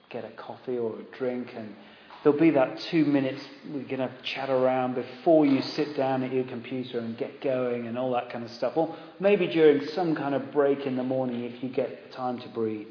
get 0.09 0.25
a 0.25 0.31
coffee 0.31 0.77
or 0.77 0.99
a 0.99 1.17
drink, 1.17 1.53
and 1.55 1.73
there'll 2.23 2.39
be 2.39 2.51
that 2.51 2.79
two 2.79 3.05
minutes 3.05 3.41
we're 3.71 3.83
going 3.83 3.99
to 3.99 4.11
chat 4.23 4.49
around 4.49 4.95
before 4.95 5.45
you 5.45 5.61
sit 5.61 5.95
down 5.95 6.23
at 6.23 6.33
your 6.33 6.43
computer 6.43 6.99
and 6.99 7.17
get 7.17 7.41
going 7.41 7.87
and 7.87 7.97
all 7.97 8.11
that 8.11 8.29
kind 8.29 8.43
of 8.43 8.51
stuff. 8.51 8.73
Or 8.75 8.95
maybe 9.19 9.47
during 9.47 9.87
some 9.87 10.15
kind 10.15 10.35
of 10.35 10.51
break 10.51 10.85
in 10.85 10.95
the 10.97 11.03
morning 11.03 11.43
if 11.43 11.63
you 11.63 11.69
get 11.69 12.11
time 12.11 12.39
to 12.39 12.49
breathe. 12.49 12.87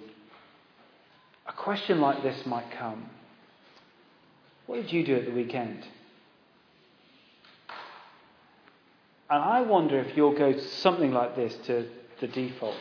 A 1.46 1.52
question 1.52 2.00
like 2.00 2.22
this 2.22 2.46
might 2.46 2.70
come 2.70 3.11
What 4.66 4.76
did 4.76 4.92
you 4.92 5.05
do 5.05 5.16
at 5.16 5.26
the 5.26 5.33
weekend? 5.33 5.85
And 9.33 9.42
I 9.42 9.62
wonder 9.62 9.99
if 9.99 10.14
you'll 10.14 10.37
go 10.37 10.59
something 10.59 11.11
like 11.11 11.35
this 11.37 11.55
to 11.64 11.88
the 12.21 12.27
default. 12.27 12.77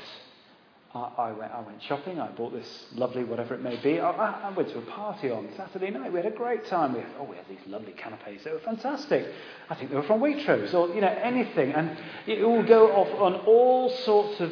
I, 0.93 1.31
went, 1.31 1.49
I 1.53 1.61
went 1.61 1.81
shopping. 1.81 2.19
I 2.19 2.27
bought 2.27 2.51
this 2.51 2.87
lovely, 2.93 3.23
whatever 3.23 3.55
it 3.55 3.61
may 3.61 3.77
be. 3.77 4.01
I, 4.01 4.11
I, 4.11 4.49
went 4.51 4.67
to 4.71 4.79
a 4.79 4.81
party 4.81 5.31
on 5.31 5.47
Saturday 5.55 5.91
night. 5.91 6.11
We 6.11 6.19
had 6.21 6.25
a 6.25 6.35
great 6.35 6.65
time. 6.65 6.93
We 6.93 6.99
had, 6.99 7.09
oh, 7.17 7.23
we 7.23 7.37
had 7.37 7.47
these 7.47 7.65
lovely 7.67 7.93
canapes. 7.93 8.43
They 8.43 8.51
were 8.51 8.59
fantastic. 8.59 9.27
I 9.69 9.75
think 9.75 9.91
they 9.91 9.95
were 9.95 10.03
from 10.03 10.19
Waitrose 10.19 10.73
or, 10.73 10.93
you 10.93 10.99
know, 10.99 11.07
anything. 11.23 11.71
And 11.71 11.97
it 12.27 12.45
will 12.45 12.63
go 12.63 12.91
off 12.97 13.21
on 13.21 13.35
all 13.45 13.89
sorts 13.89 14.41
of 14.41 14.51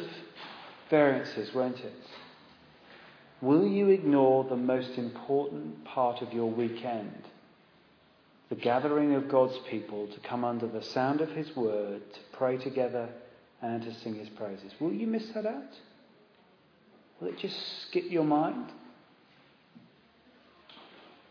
variances, 0.88 1.52
won't 1.52 1.80
it? 1.80 1.92
Will 3.42 3.66
you 3.66 3.90
ignore 3.90 4.44
the 4.44 4.56
most 4.56 4.96
important 4.96 5.84
part 5.84 6.22
of 6.22 6.32
your 6.32 6.50
weekend? 6.50 7.24
The 8.50 8.56
gathering 8.56 9.14
of 9.14 9.28
God's 9.28 9.56
people 9.70 10.08
to 10.08 10.20
come 10.20 10.44
under 10.44 10.66
the 10.66 10.82
sound 10.82 11.20
of 11.20 11.30
His 11.30 11.54
word, 11.56 12.02
to 12.12 12.20
pray 12.32 12.58
together, 12.58 13.08
and 13.62 13.80
to 13.82 13.94
sing 13.94 14.16
His 14.16 14.28
praises. 14.28 14.72
Will 14.80 14.92
you 14.92 15.06
miss 15.06 15.28
that 15.30 15.46
out? 15.46 15.78
Will 17.20 17.28
it 17.28 17.38
just 17.38 17.56
skip 17.82 18.10
your 18.10 18.24
mind? 18.24 18.72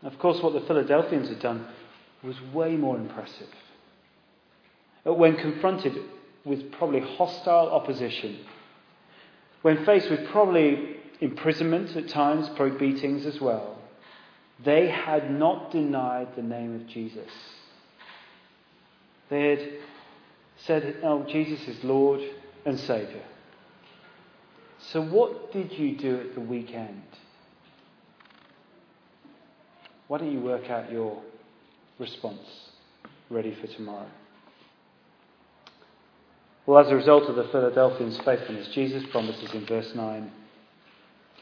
Of 0.02 0.18
course, 0.18 0.40
what 0.42 0.54
the 0.54 0.62
Philadelphians 0.62 1.28
had 1.28 1.40
done 1.40 1.66
was 2.22 2.40
way 2.54 2.76
more 2.76 2.96
impressive. 2.96 3.48
When 5.04 5.36
confronted 5.36 5.98
with 6.44 6.72
probably 6.72 7.00
hostile 7.00 7.68
opposition, 7.68 8.38
when 9.60 9.84
faced 9.84 10.08
with 10.08 10.26
probably 10.28 10.96
imprisonment 11.20 11.96
at 11.96 12.08
times, 12.08 12.48
probably 12.56 12.92
beatings 12.92 13.26
as 13.26 13.40
well, 13.40 13.76
they 14.64 14.88
had 14.88 15.30
not 15.30 15.70
denied 15.70 16.28
the 16.36 16.42
name 16.42 16.74
of 16.74 16.86
Jesus. 16.86 17.30
They 19.28 19.50
had 19.50 19.68
said, 20.58 20.96
Oh, 21.02 21.24
Jesus 21.24 21.66
is 21.66 21.82
Lord 21.84 22.20
and 22.66 22.78
Saviour. 22.78 23.22
So, 24.78 25.02
what 25.02 25.52
did 25.52 25.72
you 25.72 25.96
do 25.96 26.20
at 26.20 26.34
the 26.34 26.40
weekend? 26.40 27.02
Why 30.08 30.18
don't 30.18 30.32
you 30.32 30.40
work 30.40 30.68
out 30.68 30.90
your 30.90 31.22
response 31.98 32.40
ready 33.30 33.54
for 33.60 33.68
tomorrow? 33.68 34.08
Well, 36.66 36.84
as 36.84 36.90
a 36.90 36.96
result 36.96 37.24
of 37.24 37.36
the 37.36 37.44
Philadelphians' 37.44 38.18
faithfulness, 38.24 38.68
Jesus 38.74 39.04
promises 39.10 39.52
in 39.54 39.66
verse 39.66 39.94
9 39.94 40.32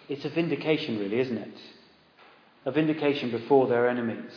it's 0.08 0.24
a 0.24 0.30
vindication, 0.30 0.98
really, 0.98 1.20
isn't 1.20 1.36
it? 1.36 1.54
A 2.68 2.70
vindication 2.70 3.30
before 3.30 3.66
their 3.66 3.88
enemies. 3.88 4.30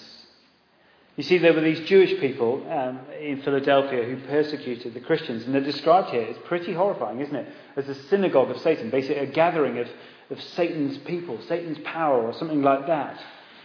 You 1.18 1.24
see, 1.24 1.38
there 1.38 1.54
were 1.54 1.60
these 1.60 1.82
Jewish 1.82 2.18
people 2.22 2.66
um, 2.72 3.02
in 3.20 3.42
Philadelphia 3.42 4.06
who 4.06 4.26
persecuted 4.26 4.94
the 4.94 5.02
Christians, 5.02 5.44
and 5.44 5.54
they're 5.54 5.60
described 5.62 6.12
here. 6.12 6.22
It's 6.22 6.40
pretty 6.46 6.72
horrifying, 6.72 7.20
isn't 7.20 7.36
it? 7.36 7.54
As 7.76 7.90
a 7.90 8.04
synagogue 8.08 8.50
of 8.50 8.62
Satan, 8.62 8.90
basically 8.90 9.18
a 9.18 9.26
gathering 9.26 9.80
of, 9.80 9.90
of 10.30 10.42
Satan's 10.42 10.98
people, 11.00 11.42
Satan's 11.50 11.80
power, 11.80 12.22
or 12.22 12.34
something 12.34 12.62
like 12.62 12.88
that. 12.88 13.22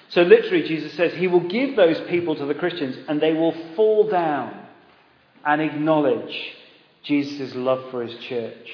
So, 0.08 0.22
literally, 0.22 0.66
Jesus 0.66 0.94
says 0.94 1.12
he 1.12 1.28
will 1.28 1.48
give 1.48 1.76
those 1.76 2.00
people 2.08 2.34
to 2.34 2.46
the 2.46 2.54
Christians, 2.54 2.96
and 3.06 3.20
they 3.20 3.34
will 3.34 3.54
fall 3.76 4.08
down 4.10 4.66
and 5.44 5.62
acknowledge 5.62 6.36
Jesus' 7.04 7.54
love 7.54 7.88
for 7.92 8.02
his 8.04 8.18
church. 8.24 8.68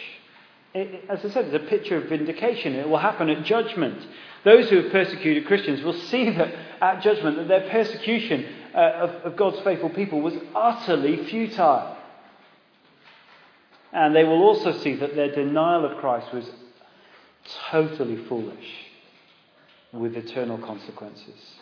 It, 0.74 1.04
as 1.08 1.24
I 1.24 1.30
said, 1.30 1.46
it's 1.46 1.64
a 1.64 1.68
picture 1.68 1.96
of 1.96 2.08
vindication. 2.08 2.74
It 2.74 2.88
will 2.88 2.98
happen 2.98 3.28
at 3.28 3.44
judgment. 3.44 4.06
Those 4.44 4.70
who 4.70 4.82
have 4.82 4.92
persecuted 4.92 5.46
Christians 5.46 5.82
will 5.82 5.98
see 5.98 6.30
that 6.30 6.54
at 6.80 7.02
judgment 7.02 7.36
that 7.36 7.48
their 7.48 7.68
persecution 7.70 8.46
uh, 8.74 8.78
of, 8.78 9.10
of 9.32 9.36
God's 9.36 9.60
faithful 9.60 9.90
people 9.90 10.20
was 10.20 10.34
utterly 10.54 11.24
futile. 11.26 11.96
And 13.92 14.16
they 14.16 14.24
will 14.24 14.42
also 14.42 14.78
see 14.78 14.94
that 14.96 15.14
their 15.14 15.30
denial 15.30 15.84
of 15.84 15.98
Christ 15.98 16.32
was 16.32 16.50
totally 17.70 18.24
foolish 18.24 18.86
with 19.92 20.16
eternal 20.16 20.56
consequences. 20.56 21.54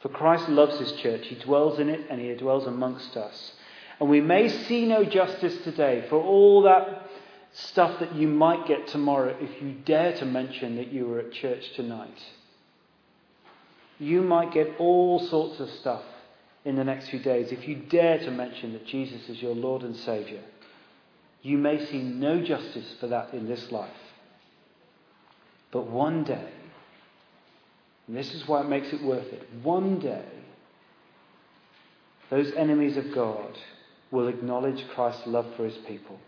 For 0.00 0.10
Christ 0.10 0.48
loves 0.48 0.78
his 0.78 0.92
church, 0.92 1.26
he 1.26 1.36
dwells 1.36 1.78
in 1.78 1.88
it, 1.88 2.06
and 2.10 2.20
he 2.20 2.34
dwells 2.34 2.66
amongst 2.66 3.16
us. 3.16 3.52
And 3.98 4.08
we 4.08 4.20
may 4.20 4.48
see 4.48 4.86
no 4.86 5.04
justice 5.04 5.56
today 5.62 6.06
for 6.08 6.22
all 6.22 6.62
that 6.62 7.09
stuff 7.52 7.98
that 8.00 8.14
you 8.14 8.28
might 8.28 8.66
get 8.66 8.86
tomorrow 8.88 9.36
if 9.40 9.62
you 9.62 9.72
dare 9.84 10.16
to 10.18 10.24
mention 10.24 10.76
that 10.76 10.92
you 10.92 11.06
were 11.06 11.20
at 11.20 11.32
church 11.32 11.72
tonight. 11.74 12.18
You 13.98 14.22
might 14.22 14.52
get 14.52 14.76
all 14.78 15.18
sorts 15.18 15.60
of 15.60 15.68
stuff 15.70 16.02
in 16.64 16.76
the 16.76 16.84
next 16.84 17.08
few 17.08 17.18
days 17.18 17.52
if 17.52 17.66
you 17.66 17.76
dare 17.76 18.18
to 18.18 18.30
mention 18.30 18.72
that 18.72 18.86
Jesus 18.86 19.28
is 19.28 19.42
your 19.42 19.54
Lord 19.54 19.82
and 19.82 19.96
Saviour. 19.96 20.40
You 21.42 21.58
may 21.58 21.84
see 21.86 21.98
no 21.98 22.40
justice 22.40 22.94
for 23.00 23.06
that 23.08 23.32
in 23.32 23.48
this 23.48 23.70
life. 23.72 23.90
But 25.72 25.86
one 25.86 26.24
day, 26.24 26.48
and 28.06 28.16
this 28.16 28.34
is 28.34 28.46
why 28.46 28.60
it 28.60 28.68
makes 28.68 28.92
it 28.92 29.02
worth 29.02 29.32
it, 29.32 29.48
one 29.62 29.98
day, 30.00 30.24
those 32.28 32.52
enemies 32.52 32.96
of 32.96 33.12
God 33.14 33.58
will 34.10 34.28
acknowledge 34.28 34.86
Christ's 34.88 35.26
love 35.26 35.46
for 35.56 35.64
his 35.64 35.76
people. 35.78 36.18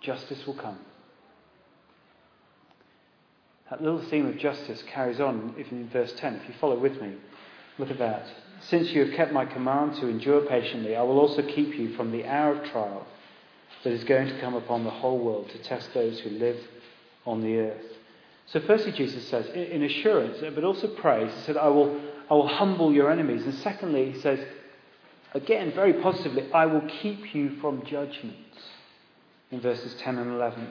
Justice 0.00 0.46
will 0.46 0.54
come. 0.54 0.78
That 3.70 3.82
little 3.82 4.02
theme 4.02 4.26
of 4.26 4.36
justice 4.38 4.82
carries 4.92 5.20
on 5.20 5.54
even 5.58 5.82
in 5.82 5.88
verse 5.90 6.12
10. 6.16 6.34
If 6.36 6.48
you 6.48 6.54
follow 6.60 6.78
with 6.78 7.00
me, 7.00 7.14
look 7.78 7.90
at 7.90 7.98
that. 7.98 8.26
Since 8.62 8.90
you 8.90 9.04
have 9.06 9.14
kept 9.14 9.32
my 9.32 9.46
command 9.46 9.94
to 9.96 10.08
endure 10.08 10.40
patiently, 10.42 10.96
I 10.96 11.02
will 11.02 11.20
also 11.20 11.42
keep 11.42 11.76
you 11.76 11.94
from 11.94 12.10
the 12.10 12.26
hour 12.26 12.54
of 12.56 12.70
trial 12.70 13.06
that 13.84 13.92
is 13.92 14.04
going 14.04 14.28
to 14.28 14.40
come 14.40 14.54
upon 14.54 14.84
the 14.84 14.90
whole 14.90 15.18
world 15.18 15.48
to 15.50 15.58
test 15.58 15.94
those 15.94 16.18
who 16.20 16.30
live 16.30 16.58
on 17.24 17.42
the 17.42 17.58
earth. 17.58 17.86
So, 18.46 18.60
firstly, 18.60 18.92
Jesus 18.92 19.26
says, 19.28 19.46
in 19.54 19.84
assurance, 19.84 20.38
but 20.54 20.64
also 20.64 20.88
praise, 20.88 21.32
He 21.32 21.40
said, 21.42 21.56
I 21.56 21.68
will, 21.68 22.00
I 22.28 22.34
will 22.34 22.48
humble 22.48 22.92
your 22.92 23.10
enemies. 23.10 23.44
And 23.44 23.54
secondly, 23.54 24.10
He 24.10 24.20
says, 24.20 24.40
again, 25.32 25.72
very 25.72 25.92
positively, 25.94 26.52
I 26.52 26.66
will 26.66 26.82
keep 27.00 27.32
you 27.34 27.56
from 27.60 27.86
judgment. 27.86 28.36
In 29.50 29.60
verses 29.60 29.94
10 30.00 30.18
and 30.18 30.32
11. 30.32 30.68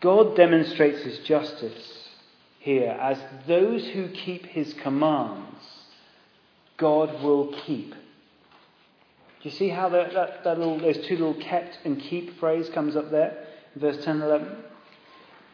God 0.00 0.36
demonstrates 0.36 1.02
His 1.02 1.18
justice 1.20 2.08
here 2.60 2.90
as 3.00 3.18
those 3.46 3.86
who 3.88 4.08
keep 4.08 4.46
His 4.46 4.74
commands, 4.74 5.62
God 6.76 7.22
will 7.22 7.54
keep. 7.64 7.90
Do 7.90 9.50
you 9.50 9.50
see 9.50 9.68
how 9.68 9.88
that, 9.88 10.12
that, 10.12 10.44
that 10.44 10.58
little, 10.58 10.78
those 10.78 10.98
two 11.06 11.16
little 11.16 11.34
kept 11.34 11.78
and 11.84 12.00
keep 12.00 12.38
phrase 12.38 12.68
comes 12.70 12.96
up 12.96 13.10
there? 13.10 13.46
Verse 13.76 14.04
10 14.04 14.16
and 14.16 14.24
11. 14.24 14.56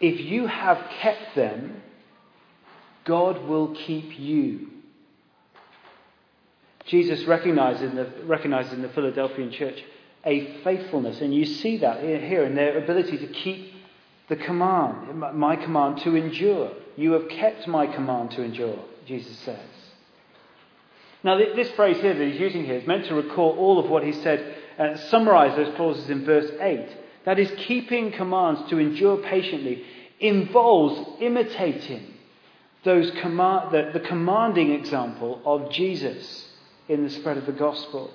If 0.01 0.21
you 0.21 0.47
have 0.47 0.83
kept 1.01 1.37
them, 1.37 1.83
God 3.05 3.45
will 3.45 3.75
keep 3.75 4.19
you. 4.19 4.69
Jesus 6.87 7.25
recognized 7.27 7.83
in 7.83 7.95
the, 7.95 8.11
recognized 8.25 8.73
in 8.73 8.83
the 8.83 8.89
Philadelphian 8.89 9.53
church 9.53 9.83
a 10.25 10.63
faithfulness, 10.63 11.21
and 11.21 11.35
you 11.35 11.45
see 11.45 11.79
that 11.79 12.01
here 12.01 12.45
in 12.45 12.55
their 12.55 12.79
ability 12.79 13.19
to 13.19 13.27
keep 13.27 13.73
the 14.29 14.37
command, 14.37 15.19
my 15.35 15.57
command 15.57 15.99
to 15.99 16.15
endure. 16.15 16.73
You 16.97 17.13
have 17.13 17.29
kept 17.29 17.67
my 17.67 17.87
command 17.87 18.31
to 18.33 18.43
endure, 18.43 18.79
Jesus 19.07 19.37
says. 19.39 19.59
Now, 21.25 21.39
this 21.39 21.71
phrase 21.73 22.01
here 22.01 22.15
that 22.15 22.29
he's 22.29 22.41
using 22.41 22.65
here 22.65 22.77
is 22.77 22.87
meant 22.87 23.07
to 23.07 23.15
recall 23.15 23.57
all 23.57 23.79
of 23.79 23.91
what 23.91 24.05
he 24.05 24.13
said, 24.13 24.57
uh, 24.79 24.97
summarize 24.97 25.57
those 25.57 25.75
clauses 25.77 26.11
in 26.11 26.25
verse 26.25 26.51
8. 26.61 26.97
That 27.25 27.39
is, 27.39 27.51
keeping 27.59 28.13
commands 28.13 28.69
to 28.71 28.79
endure 28.79 29.19
patiently 29.19 29.85
involves 30.19 31.21
imitating 31.21 32.15
those 32.85 33.11
command, 33.21 33.73
the, 33.73 33.91
the 33.93 34.07
commanding 34.07 34.73
example 34.73 35.41
of 35.45 35.71
Jesus 35.71 36.49
in 36.89 37.05
the 37.05 37.11
spread 37.11 37.39
of 37.39 37.47
the 37.47 37.53
gospel. 37.53 38.11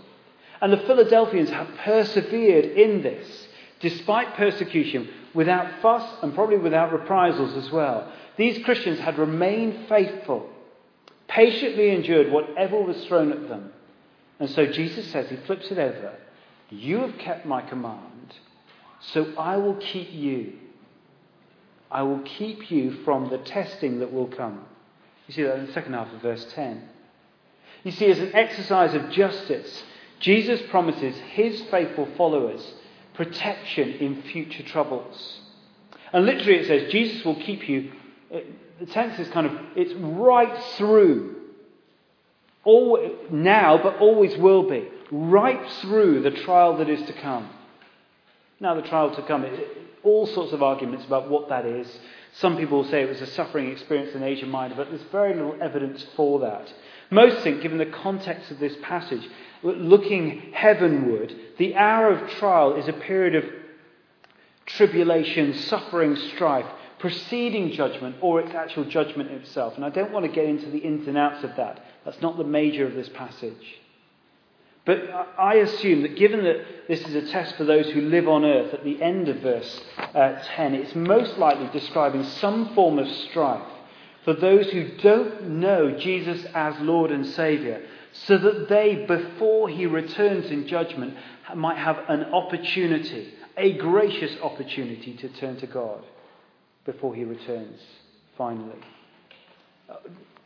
And 0.61 0.73
the 0.73 0.77
Philadelphians 0.77 1.49
have 1.49 1.67
persevered 1.83 2.65
in 2.65 3.01
this, 3.01 3.47
despite 3.79 4.35
persecution, 4.35 5.09
without 5.33 5.81
fuss 5.81 6.23
and 6.23 6.33
probably 6.33 6.57
without 6.57 6.91
reprisals 6.91 7.55
as 7.55 7.71
well. 7.71 8.11
These 8.37 8.63
Christians 8.65 8.99
had 8.99 9.17
remained 9.17 9.87
faithful 9.87 10.49
patiently 11.27 11.91
endured 11.91 12.31
whatever 12.31 12.81
was 12.81 13.05
thrown 13.05 13.31
at 13.31 13.47
them. 13.47 13.71
And 14.39 14.49
so 14.49 14.65
Jesus 14.65 15.11
says, 15.11 15.29
He 15.29 15.35
flips 15.37 15.69
it 15.71 15.77
over. 15.77 16.15
You 16.69 16.99
have 16.99 17.17
kept 17.17 17.45
my 17.45 17.61
command, 17.61 18.33
so 19.13 19.33
I 19.37 19.57
will 19.57 19.75
keep 19.75 20.11
you. 20.11 20.53
I 21.89 22.03
will 22.03 22.19
keep 22.19 22.69
you 22.69 23.03
from 23.03 23.29
the 23.29 23.37
testing 23.37 23.99
that 23.99 24.11
will 24.11 24.27
come. 24.27 24.65
You 25.27 25.33
see 25.33 25.43
that 25.43 25.59
in 25.59 25.67
the 25.67 25.73
second 25.73 25.93
half 25.93 26.11
of 26.13 26.21
verse 26.21 26.45
10. 26.53 26.89
You 27.83 27.91
see, 27.91 28.07
as 28.07 28.19
an 28.19 28.35
exercise 28.35 28.93
of 28.93 29.09
justice, 29.11 29.83
Jesus 30.19 30.61
promises 30.69 31.15
his 31.31 31.61
faithful 31.69 32.07
followers 32.17 32.73
protection 33.13 33.89
in 33.93 34.21
future 34.23 34.63
troubles. 34.63 35.41
And 36.13 36.25
literally 36.25 36.59
it 36.59 36.67
says, 36.67 36.91
Jesus 36.91 37.25
will 37.25 37.35
keep 37.35 37.67
you 37.67 37.91
the 38.79 38.85
tense 38.85 39.19
is 39.19 39.27
kind 39.29 39.47
of, 39.47 39.53
it's 39.75 39.93
right 39.93 40.63
through. 40.77 41.35
All, 42.63 42.99
now, 43.31 43.81
but 43.81 43.97
always 43.97 44.35
will 44.37 44.69
be. 44.69 44.87
Right 45.09 45.69
through 45.81 46.21
the 46.21 46.31
trial 46.31 46.77
that 46.77 46.89
is 46.89 47.01
to 47.07 47.13
come. 47.13 47.49
Now, 48.59 48.75
the 48.75 48.81
trial 48.81 49.15
to 49.15 49.21
come, 49.23 49.45
it, 49.45 49.67
all 50.03 50.27
sorts 50.27 50.51
of 50.51 50.61
arguments 50.61 51.05
about 51.05 51.29
what 51.29 51.49
that 51.49 51.65
is. 51.65 51.87
Some 52.33 52.57
people 52.57 52.83
say 52.83 53.03
it 53.03 53.09
was 53.09 53.21
a 53.21 53.27
suffering 53.27 53.71
experience 53.71 54.13
in 54.13 54.23
Asia 54.23 54.45
Minor, 54.45 54.75
but 54.75 54.89
there's 54.89 55.01
very 55.11 55.33
little 55.33 55.57
evidence 55.61 56.05
for 56.15 56.39
that. 56.41 56.71
Most 57.09 57.41
think, 57.41 57.61
given 57.61 57.77
the 57.77 57.85
context 57.85 58.51
of 58.51 58.59
this 58.59 58.75
passage, 58.81 59.27
looking 59.63 60.51
heavenward, 60.53 61.33
the 61.57 61.75
hour 61.75 62.11
of 62.11 62.29
trial 62.31 62.75
is 62.75 62.87
a 62.87 62.93
period 62.93 63.35
of 63.35 63.43
tribulation, 64.65 65.53
suffering, 65.53 66.15
strife, 66.35 66.65
preceding 66.99 67.71
judgment 67.71 68.15
or 68.21 68.39
its 68.39 68.53
actual 68.53 68.85
judgment 68.85 69.31
itself. 69.31 69.75
And 69.75 69.85
I 69.85 69.89
don't 69.89 70.11
want 70.11 70.25
to 70.25 70.31
get 70.31 70.45
into 70.45 70.69
the 70.69 70.79
ins 70.79 71.07
and 71.07 71.17
outs 71.17 71.43
of 71.43 71.55
that. 71.57 71.83
That's 72.05 72.21
not 72.21 72.37
the 72.37 72.43
major 72.43 72.85
of 72.85 72.93
this 72.93 73.09
passage. 73.09 73.75
But 74.85 75.03
I 75.37 75.55
assume 75.55 76.03
that 76.03 76.15
given 76.15 76.43
that 76.45 76.87
this 76.87 77.01
is 77.01 77.13
a 77.13 77.29
test 77.29 77.57
for 77.57 77.65
those 77.65 77.89
who 77.89 78.01
live 78.01 78.27
on 78.27 78.45
earth 78.45 78.73
at 78.73 78.85
the 78.85 79.01
end 79.01 79.27
of 79.27 79.41
verse 79.41 79.81
uh, 79.97 80.41
10, 80.55 80.75
it's 80.75 80.95
most 80.95 81.37
likely 81.37 81.67
describing 81.77 82.23
some 82.23 82.73
form 82.73 82.97
of 82.97 83.07
strife 83.29 83.67
for 84.23 84.33
those 84.33 84.69
who 84.71 84.97
don't 84.97 85.49
know 85.51 85.97
Jesus 85.97 86.45
as 86.53 86.77
Lord 86.81 87.11
and 87.11 87.25
Saviour, 87.25 87.81
so 88.25 88.37
that 88.37 88.67
they, 88.69 89.05
before 89.07 89.69
he 89.69 89.85
returns 89.85 90.49
in 90.49 90.67
judgment, 90.67 91.15
might 91.55 91.77
have 91.77 91.99
an 92.09 92.25
opportunity, 92.25 93.33
a 93.55 93.73
gracious 93.73 94.35
opportunity 94.41 95.15
to 95.17 95.29
turn 95.29 95.57
to 95.57 95.67
God 95.67 96.03
before 96.85 97.13
he 97.13 97.23
returns 97.23 97.79
finally. 98.37 98.79
Uh, 99.89 99.95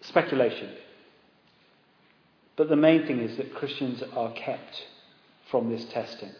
speculation. 0.01 0.69
But 2.55 2.69
the 2.69 2.75
main 2.75 3.07
thing 3.07 3.19
is 3.19 3.37
that 3.37 3.55
Christians 3.55 4.03
are 4.15 4.31
kept 4.33 4.87
from 5.49 5.69
this 5.69 5.85
testing. 5.85 6.31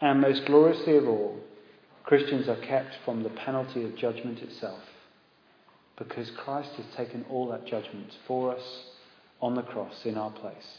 And 0.00 0.20
most 0.20 0.44
gloriously 0.46 0.96
of 0.96 1.08
all, 1.08 1.38
Christians 2.04 2.48
are 2.48 2.56
kept 2.56 2.96
from 3.04 3.22
the 3.22 3.30
penalty 3.30 3.84
of 3.84 3.96
judgment 3.96 4.40
itself 4.40 4.80
because 5.96 6.30
Christ 6.30 6.70
has 6.76 6.86
taken 6.96 7.24
all 7.28 7.48
that 7.48 7.66
judgment 7.66 8.16
for 8.26 8.54
us 8.54 8.62
on 9.40 9.54
the 9.54 9.62
cross 9.62 10.04
in 10.04 10.16
our 10.16 10.30
place. 10.30 10.78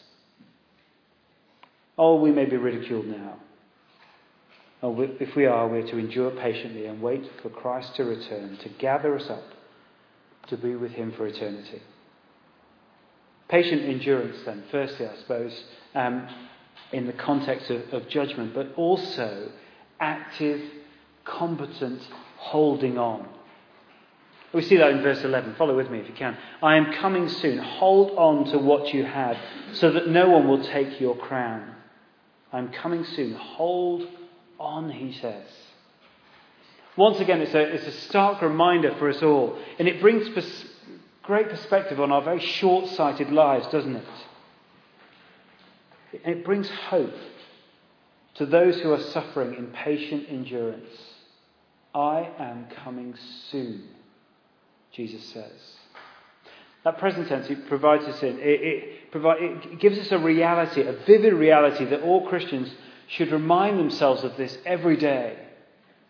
Oh, 1.98 2.22
we 2.22 2.32
may 2.32 2.46
be 2.46 2.58
ridiculed 2.58 3.08
now. 3.08 3.36
If 4.82 5.36
we 5.36 5.46
are, 5.46 5.68
we're 5.68 5.88
to 5.88 5.98
endure 5.98 6.32
patiently 6.32 6.86
and 6.86 7.02
wait 7.02 7.30
for 7.42 7.50
Christ 7.50 7.96
to 7.96 8.04
return, 8.04 8.58
to 8.64 8.70
gather 8.70 9.18
us 9.18 9.30
up 9.30 9.44
to 10.48 10.58
be 10.58 10.76
with 10.76 10.92
Him 10.92 11.14
for 11.16 11.28
eternity. 11.28 11.82
Patient 13.48 13.84
endurance, 13.84 14.38
then, 14.46 14.64
firstly, 14.72 15.08
I 15.08 15.16
suppose, 15.18 15.64
um, 15.96 16.28
in 16.92 17.08
the 17.08 17.14
context 17.14 17.70
of, 17.70 17.82
of 17.94 18.08
judgment, 18.10 18.54
but 18.54 18.74
also 18.76 19.52
active, 20.00 20.62
competent 21.26 22.02
holding 22.38 22.98
on. 22.98 23.28
We 24.54 24.64
see 24.64 24.78
that 24.78 24.92
in 24.92 25.02
verse 25.02 25.24
11. 25.24 25.56
Follow 25.56 25.76
with 25.76 25.92
me 25.92 26.00
if 26.00 26.08
you 26.08 26.14
can. 26.14 26.38
I 26.64 26.76
am 26.78 26.94
coming 26.94 27.30
soon. 27.30 27.60
Hold 27.60 28.12
on 28.18 28.46
to 28.52 28.58
what 28.58 28.94
you 28.94 29.06
have 29.06 29.38
so 29.74 29.92
that 29.92 30.08
no 30.08 30.30
one 30.30 30.48
will 30.48 30.64
take 30.64 31.00
your 31.00 31.16
crown. 31.16 31.76
I 32.52 32.58
am 32.58 32.70
coming 32.70 33.06
soon. 33.06 33.34
Hold 33.34 34.08
on, 34.60 34.90
he 34.90 35.14
says. 35.14 35.46
Once 36.98 37.20
again, 37.20 37.42
it's 37.42 37.54
a, 37.54 37.62
it's 37.62 37.88
a 37.88 37.92
stark 38.08 38.42
reminder 38.42 38.96
for 38.98 39.10
us 39.10 39.22
all, 39.22 39.58
and 39.78 39.88
it 39.88 40.02
brings 40.02 40.28
pers- 40.30 40.66
great 41.24 41.48
perspective 41.48 42.00
on 42.00 42.12
our 42.12 42.22
very 42.22 42.40
short 42.40 42.88
sighted 42.90 43.32
lives, 43.32 43.68
doesn't 43.68 43.96
it? 43.96 44.06
It 46.12 46.44
brings 46.44 46.68
hope 46.70 47.14
to 48.36 48.46
those 48.46 48.80
who 48.82 48.92
are 48.92 49.00
suffering 49.00 49.54
in 49.54 49.68
patient 49.68 50.26
endurance. 50.28 50.90
I 51.94 52.30
am 52.40 52.66
coming 52.84 53.16
soon, 53.52 53.88
Jesus 54.92 55.24
says. 55.26 55.52
That 56.84 56.98
present 56.98 57.28
tense 57.28 57.50
it 57.50 57.68
provides 57.68 58.06
us 58.06 58.22
in. 58.24 58.40
It, 58.40 58.62
it, 58.62 59.12
provide, 59.12 59.42
it 59.42 59.80
gives 59.80 60.00
us 60.00 60.12
a 60.12 60.18
reality, 60.18 60.82
a 60.82 60.94
vivid 61.06 61.34
reality 61.34 61.86
that 61.86 62.02
all 62.02 62.28
Christians 62.28 62.72
should 63.08 63.32
remind 63.32 63.80
themselves 63.80 64.24
of 64.24 64.38
this 64.38 64.58
every 64.66 64.96
day. 64.96 65.38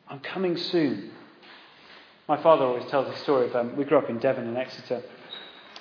I'm 0.08 0.20
coming 0.20 0.58
soon. 0.58 1.12
My 2.28 2.42
father 2.42 2.66
always 2.66 2.86
tells 2.92 3.14
a 3.14 3.18
story 3.20 3.48
of 3.48 3.56
um, 3.56 3.76
we 3.76 3.86
grew 3.86 3.98
up 3.98 4.10
in 4.10 4.20
Devon 4.20 4.48
and 4.48 4.58
Exeter, 4.58 5.02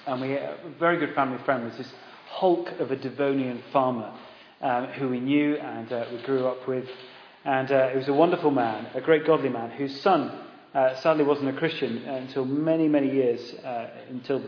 and 0.07 0.21
we 0.21 0.35
a 0.35 0.57
very 0.79 0.99
good 0.99 1.15
family 1.15 1.39
friend 1.45 1.65
was 1.65 1.77
this 1.77 1.93
hulk 2.27 2.71
of 2.79 2.91
a 2.91 2.97
Devonian 2.97 3.63
farmer 3.73 4.13
um, 4.61 4.87
who 4.87 5.09
we 5.09 5.21
knew 5.21 5.57
and 5.57 5.93
uh, 5.93 6.07
we 6.13 6.23
grew 6.23 6.47
up 6.47 6.67
with. 6.67 6.89
And 7.45 7.71
uh, 7.71 7.89
he 7.91 7.97
was 7.97 8.09
a 8.09 8.13
wonderful 8.13 8.51
man, 8.51 8.89
a 8.95 9.01
great 9.01 9.27
godly 9.27 9.49
man, 9.49 9.71
whose 9.71 10.01
son 10.01 10.48
uh, 10.75 10.95
sadly 10.97 11.25
wasn't 11.25 11.49
a 11.49 11.59
Christian 11.59 11.99
until 11.99 12.45
many, 12.45 12.89
many 12.89 13.11
years, 13.11 13.55
uh, 13.65 13.89
until 14.11 14.43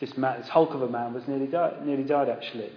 this, 0.00 0.16
man, 0.16 0.40
this 0.40 0.48
hulk 0.48 0.74
of 0.74 0.82
a 0.82 0.88
man 0.88 1.12
was 1.12 1.26
nearly 1.28 1.46
died, 1.46 1.86
nearly 1.86 2.04
died 2.04 2.28
actually. 2.28 2.70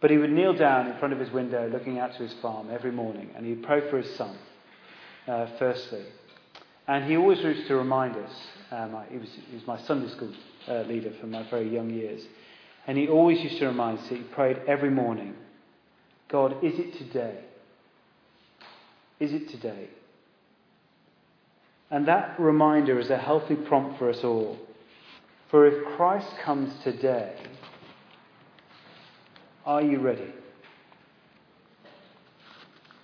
But 0.00 0.10
he 0.10 0.18
would 0.18 0.32
kneel 0.32 0.54
down 0.54 0.88
in 0.88 0.98
front 0.98 1.12
of 1.14 1.20
his 1.20 1.30
window 1.30 1.68
looking 1.68 1.98
out 1.98 2.12
to 2.16 2.22
his 2.22 2.32
farm 2.42 2.68
every 2.70 2.90
morning 2.90 3.30
and 3.36 3.46
he'd 3.46 3.62
pray 3.62 3.88
for 3.88 3.98
his 3.98 4.12
son, 4.16 4.36
uh, 5.28 5.46
firstly. 5.58 6.04
And 6.88 7.04
he 7.04 7.16
always 7.16 7.38
used 7.38 7.68
to 7.68 7.76
remind 7.76 8.16
us, 8.16 8.32
um, 8.70 8.96
he, 9.10 9.18
was, 9.18 9.28
he 9.48 9.54
was 9.54 9.66
my 9.66 9.78
Sunday 9.82 10.10
school 10.10 10.32
uh, 10.66 10.82
leader 10.82 11.12
for 11.20 11.26
my 11.26 11.48
very 11.48 11.68
young 11.68 11.90
years, 11.90 12.22
and 12.86 12.98
he 12.98 13.06
always 13.06 13.40
used 13.40 13.58
to 13.58 13.66
remind 13.66 13.98
us 13.98 14.08
that 14.08 14.16
he 14.16 14.24
prayed 14.24 14.60
every 14.66 14.90
morning, 14.90 15.36
God, 16.28 16.64
is 16.64 16.78
it 16.78 16.98
today? 16.98 17.44
Is 19.20 19.32
it 19.32 19.48
today? 19.50 19.88
And 21.92 22.08
that 22.08 22.40
reminder 22.40 22.98
is 22.98 23.10
a 23.10 23.18
healthy 23.18 23.54
prompt 23.54 23.98
for 23.98 24.08
us 24.08 24.24
all. 24.24 24.58
For 25.50 25.66
if 25.66 25.94
Christ 25.94 26.26
comes 26.42 26.72
today, 26.82 27.36
are 29.66 29.82
you 29.82 30.00
ready? 30.00 30.32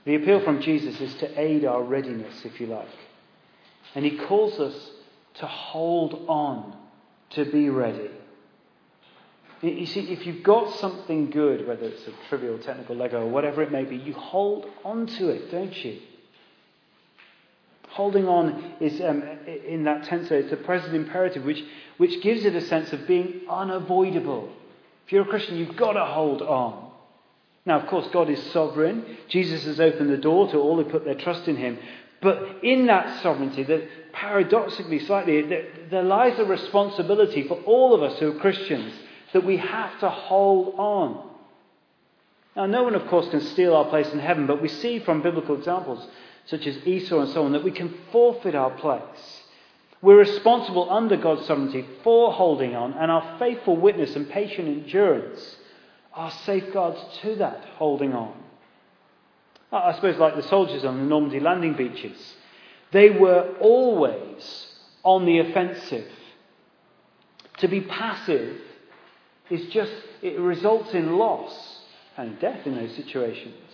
The 0.07 0.15
appeal 0.15 0.43
from 0.43 0.63
Jesus 0.63 0.99
is 1.03 1.15
to 1.17 1.39
aid 1.39 1.67
our 1.67 1.83
readiness, 1.83 2.47
if 2.47 2.59
you 2.63 2.67
like. 2.69 2.89
And 3.95 4.07
he 4.07 4.17
calls 4.17 4.59
us 4.59 4.91
to 5.35 5.47
hold 5.47 6.25
on, 6.27 6.75
to 7.33 7.45
be 7.45 7.69
ready. 7.69 8.11
You 9.61 9.85
see, 9.85 10.01
if 10.13 10.27
you've 10.27 10.43
got 10.43 10.79
something 10.79 11.29
good, 11.29 11.67
whether 11.69 11.83
it's 11.83 12.07
a 12.07 12.29
trivial 12.31 12.59
technical 12.59 12.97
Lego 12.97 13.27
or 13.27 13.29
whatever 13.29 13.61
it 13.61 13.71
may 13.71 13.85
be, 13.85 13.97
you 13.97 14.15
hold 14.15 14.65
on 14.83 15.07
to 15.07 15.29
it, 15.29 15.51
don't 15.51 15.77
you? 15.85 16.01
Holding 17.99 18.29
on 18.29 18.75
is, 18.79 19.01
um, 19.01 19.25
in 19.67 19.83
that 19.83 20.05
tense, 20.05 20.31
it's 20.31 20.53
a 20.53 20.57
present 20.57 20.95
imperative 20.95 21.45
which, 21.45 21.65
which 21.97 22.23
gives 22.23 22.45
it 22.45 22.55
a 22.55 22.61
sense 22.61 22.93
of 22.93 23.09
being 23.09 23.41
unavoidable. 23.51 24.53
If 25.05 25.13
you're 25.13 25.25
a 25.25 25.29
Christian, 25.29 25.57
you've 25.57 25.77
got 25.77 25.95
to 25.95 26.05
hold 26.05 26.41
on. 26.41 26.93
Now, 27.67 27.81
of 27.81 27.89
course, 27.89 28.07
God 28.13 28.31
is 28.31 28.41
sovereign. 28.53 29.05
Jesus 29.27 29.65
has 29.65 29.81
opened 29.81 30.11
the 30.11 30.17
door 30.17 30.49
to 30.53 30.59
all 30.59 30.77
who 30.77 30.89
put 30.89 31.05
their 31.05 31.17
trust 31.17 31.49
in 31.49 31.57
him. 31.57 31.77
But 32.23 32.63
in 32.63 32.87
that 32.87 33.21
sovereignty, 33.21 33.65
that 33.65 34.13
paradoxically, 34.13 35.01
slightly, 35.01 35.43
there 35.91 36.05
lies 36.05 36.39
a 36.39 36.45
responsibility 36.45 37.49
for 37.49 37.61
all 37.63 37.97
of 37.97 38.05
us 38.05 38.17
who 38.21 38.31
are 38.31 38.39
Christians 38.39 38.95
that 39.33 39.45
we 39.45 39.57
have 39.57 39.99
to 39.99 40.09
hold 40.09 40.77
on. 40.79 41.31
Now, 42.55 42.67
no 42.67 42.85
one, 42.85 42.95
of 42.95 43.09
course, 43.09 43.29
can 43.29 43.41
steal 43.41 43.75
our 43.75 43.87
place 43.87 44.13
in 44.13 44.21
heaven, 44.21 44.47
but 44.47 44.63
we 44.63 44.69
see 44.69 45.01
from 45.01 45.21
biblical 45.21 45.57
examples, 45.57 46.07
such 46.49 46.67
as 46.67 46.77
Esau 46.87 47.21
and 47.21 47.31
so 47.31 47.45
on, 47.45 47.53
that 47.53 47.65
we 47.65 47.71
can 47.71 47.95
forfeit 48.11 48.55
our 48.55 48.71
place. 48.71 49.43
We're 50.01 50.19
responsible 50.19 50.91
under 50.91 51.17
God's 51.17 51.47
sovereignty 51.47 51.87
for 52.03 52.33
holding 52.33 52.75
on, 52.75 52.95
and 52.95 53.11
our 53.11 53.39
faithful 53.39 53.77
witness 53.77 54.17
and 54.17 54.29
patient 54.29 54.69
endurance 54.69 55.57
are 56.15 56.31
safeguards 56.31 56.99
to 57.23 57.37
that 57.37 57.65
holding 57.77 58.15
on. 58.15 58.35
I 59.71 59.93
suppose, 59.95 60.17
like 60.19 60.37
the 60.37 60.43
soldiers 60.43 60.85
on 60.85 60.97
the 60.97 61.05
Normandy 61.05 61.41
landing 61.41 61.75
beaches, 61.75 62.35
they 62.93 63.11
were 63.11 63.55
always 63.61 64.67
on 65.05 65.27
the 65.27 65.41
offensive. 65.41 66.11
To 67.59 67.69
be 67.69 67.83
passive 67.83 68.59
is 69.51 69.67
just, 69.67 69.93
it 70.23 70.39
results 70.39 70.95
in 70.95 71.19
loss 71.19 71.81
and 72.17 72.41
death 72.41 72.67
in 72.67 72.77
those 72.77 72.95
situations. 72.97 73.68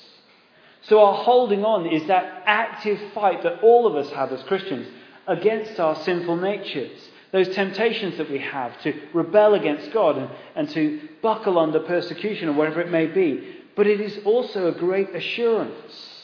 So 0.88 1.00
our 1.00 1.14
holding 1.14 1.64
on 1.64 1.86
is 1.86 2.06
that 2.08 2.42
active 2.46 3.00
fight 3.14 3.42
that 3.42 3.62
all 3.62 3.86
of 3.86 3.96
us 3.96 4.10
have 4.12 4.32
as 4.32 4.42
Christians 4.42 4.86
against 5.26 5.80
our 5.80 5.96
sinful 5.96 6.36
natures. 6.36 7.10
Those 7.32 7.54
temptations 7.54 8.18
that 8.18 8.30
we 8.30 8.38
have 8.38 8.80
to 8.82 8.94
rebel 9.12 9.54
against 9.54 9.92
God 9.92 10.18
and, 10.18 10.30
and 10.54 10.68
to 10.70 11.08
buckle 11.22 11.58
under 11.58 11.80
persecution 11.80 12.48
or 12.48 12.52
whatever 12.52 12.80
it 12.80 12.90
may 12.90 13.06
be. 13.06 13.56
But 13.74 13.86
it 13.86 14.00
is 14.00 14.20
also 14.24 14.68
a 14.68 14.72
great 14.72 15.14
assurance. 15.14 16.22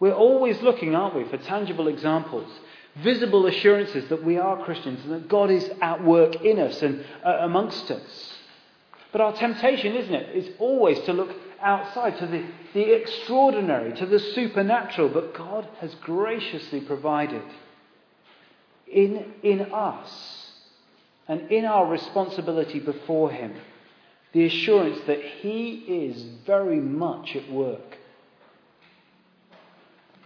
We're 0.00 0.14
always 0.14 0.60
looking, 0.62 0.94
aren't 0.94 1.14
we, 1.14 1.24
for 1.24 1.36
tangible 1.36 1.88
examples, 1.88 2.50
visible 2.96 3.46
assurances 3.46 4.08
that 4.08 4.24
we 4.24 4.38
are 4.38 4.64
Christians 4.64 5.04
and 5.04 5.12
that 5.12 5.28
God 5.28 5.50
is 5.50 5.70
at 5.80 6.02
work 6.02 6.36
in 6.42 6.58
us 6.58 6.82
and 6.82 7.04
uh, 7.24 7.38
amongst 7.40 7.90
us. 7.90 8.32
But 9.12 9.20
our 9.20 9.32
temptation, 9.34 9.94
isn't 9.94 10.14
it, 10.14 10.36
is 10.36 10.54
always 10.58 10.98
to 11.00 11.12
look 11.12 11.30
outside 11.60 12.18
to 12.18 12.26
the, 12.26 12.44
the 12.74 12.94
extraordinary, 12.94 13.92
to 13.94 14.06
the 14.06 14.18
supernatural. 14.18 15.08
But 15.08 15.34
God 15.34 15.68
has 15.80 15.94
graciously 15.96 16.80
provided 16.80 17.42
in, 18.86 19.32
in 19.42 19.72
us 19.72 20.52
and 21.28 21.50
in 21.50 21.64
our 21.64 21.86
responsibility 21.86 22.80
before 22.80 23.30
Him 23.30 23.54
the 24.32 24.44
assurance 24.44 24.98
that 25.06 25.22
He 25.22 25.72
is 25.72 26.22
very 26.44 26.80
much 26.80 27.34
at 27.34 27.50
work. 27.50 27.96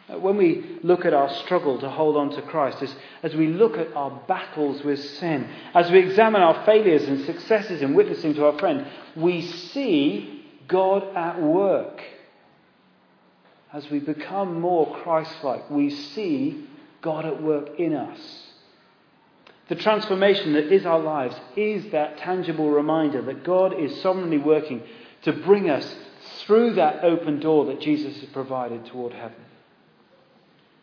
When 0.09 0.37
we 0.37 0.81
look 0.83 1.05
at 1.05 1.15
our 1.15 1.33
struggle 1.45 1.79
to 1.79 1.89
hold 1.89 2.17
on 2.17 2.31
to 2.31 2.43
Christ, 2.43 2.83
as, 2.83 2.93
as 3.23 3.37
we 3.37 3.47
look 3.47 3.79
at 3.79 3.95
our 3.95 4.11
battles 4.27 4.83
with 4.83 4.99
sin, 4.99 5.49
as 5.73 5.89
we 5.93 6.01
examine 6.01 6.43
our 6.43 6.65
failures 6.67 7.05
and 7.05 7.25
successes 7.25 7.83
in 7.83 7.95
witnessing 7.95 8.35
to 8.35 8.47
our 8.47 8.59
friend, 8.59 8.87
we 9.15 9.43
see 9.43 10.40
God 10.71 11.05
at 11.17 11.41
work. 11.43 12.01
As 13.73 13.89
we 13.91 13.99
become 14.01 14.61
more 14.61 14.97
Christ 15.03 15.33
like, 15.43 15.71
we 15.71 15.91
see 15.91 16.67
God 17.03 17.27
at 17.27 17.43
work 17.43 17.79
in 17.79 17.95
us. 17.95 18.47
The 19.69 19.77
transformation 19.77 20.55
that 20.55 20.73
is 20.73 20.85
our 20.85 20.99
lives 20.99 21.37
is 21.55 21.93
that 21.93 22.19
tangible 22.19 22.71
reminder 22.71 23.23
that 23.23 23.45
God 23.45 23.79
is 23.79 24.01
sovereignly 24.01 24.39
working 24.39 24.83
to 25.23 25.33
bring 25.33 25.71
us 25.71 25.95
through 26.41 26.75
that 26.75 27.05
open 27.05 27.39
door 27.39 27.67
that 27.67 27.81
Jesus 27.81 28.19
has 28.21 28.29
provided 28.31 28.87
toward 28.87 29.13
heaven. 29.13 29.41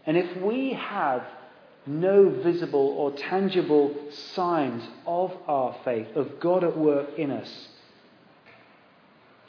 And 0.05 0.15
if 0.15 0.37
we 0.37 0.73
have 0.73 1.23
no 1.85 2.29
visible 2.29 2.95
or 2.97 3.11
tangible 3.11 3.93
signs 4.33 4.87
of 5.05 5.33
our 5.47 5.75
faith, 5.83 6.15
of 6.15 6.39
God 6.39 6.63
at 6.63 6.77
work 6.77 7.17
in 7.17 7.31
us, 7.31 7.67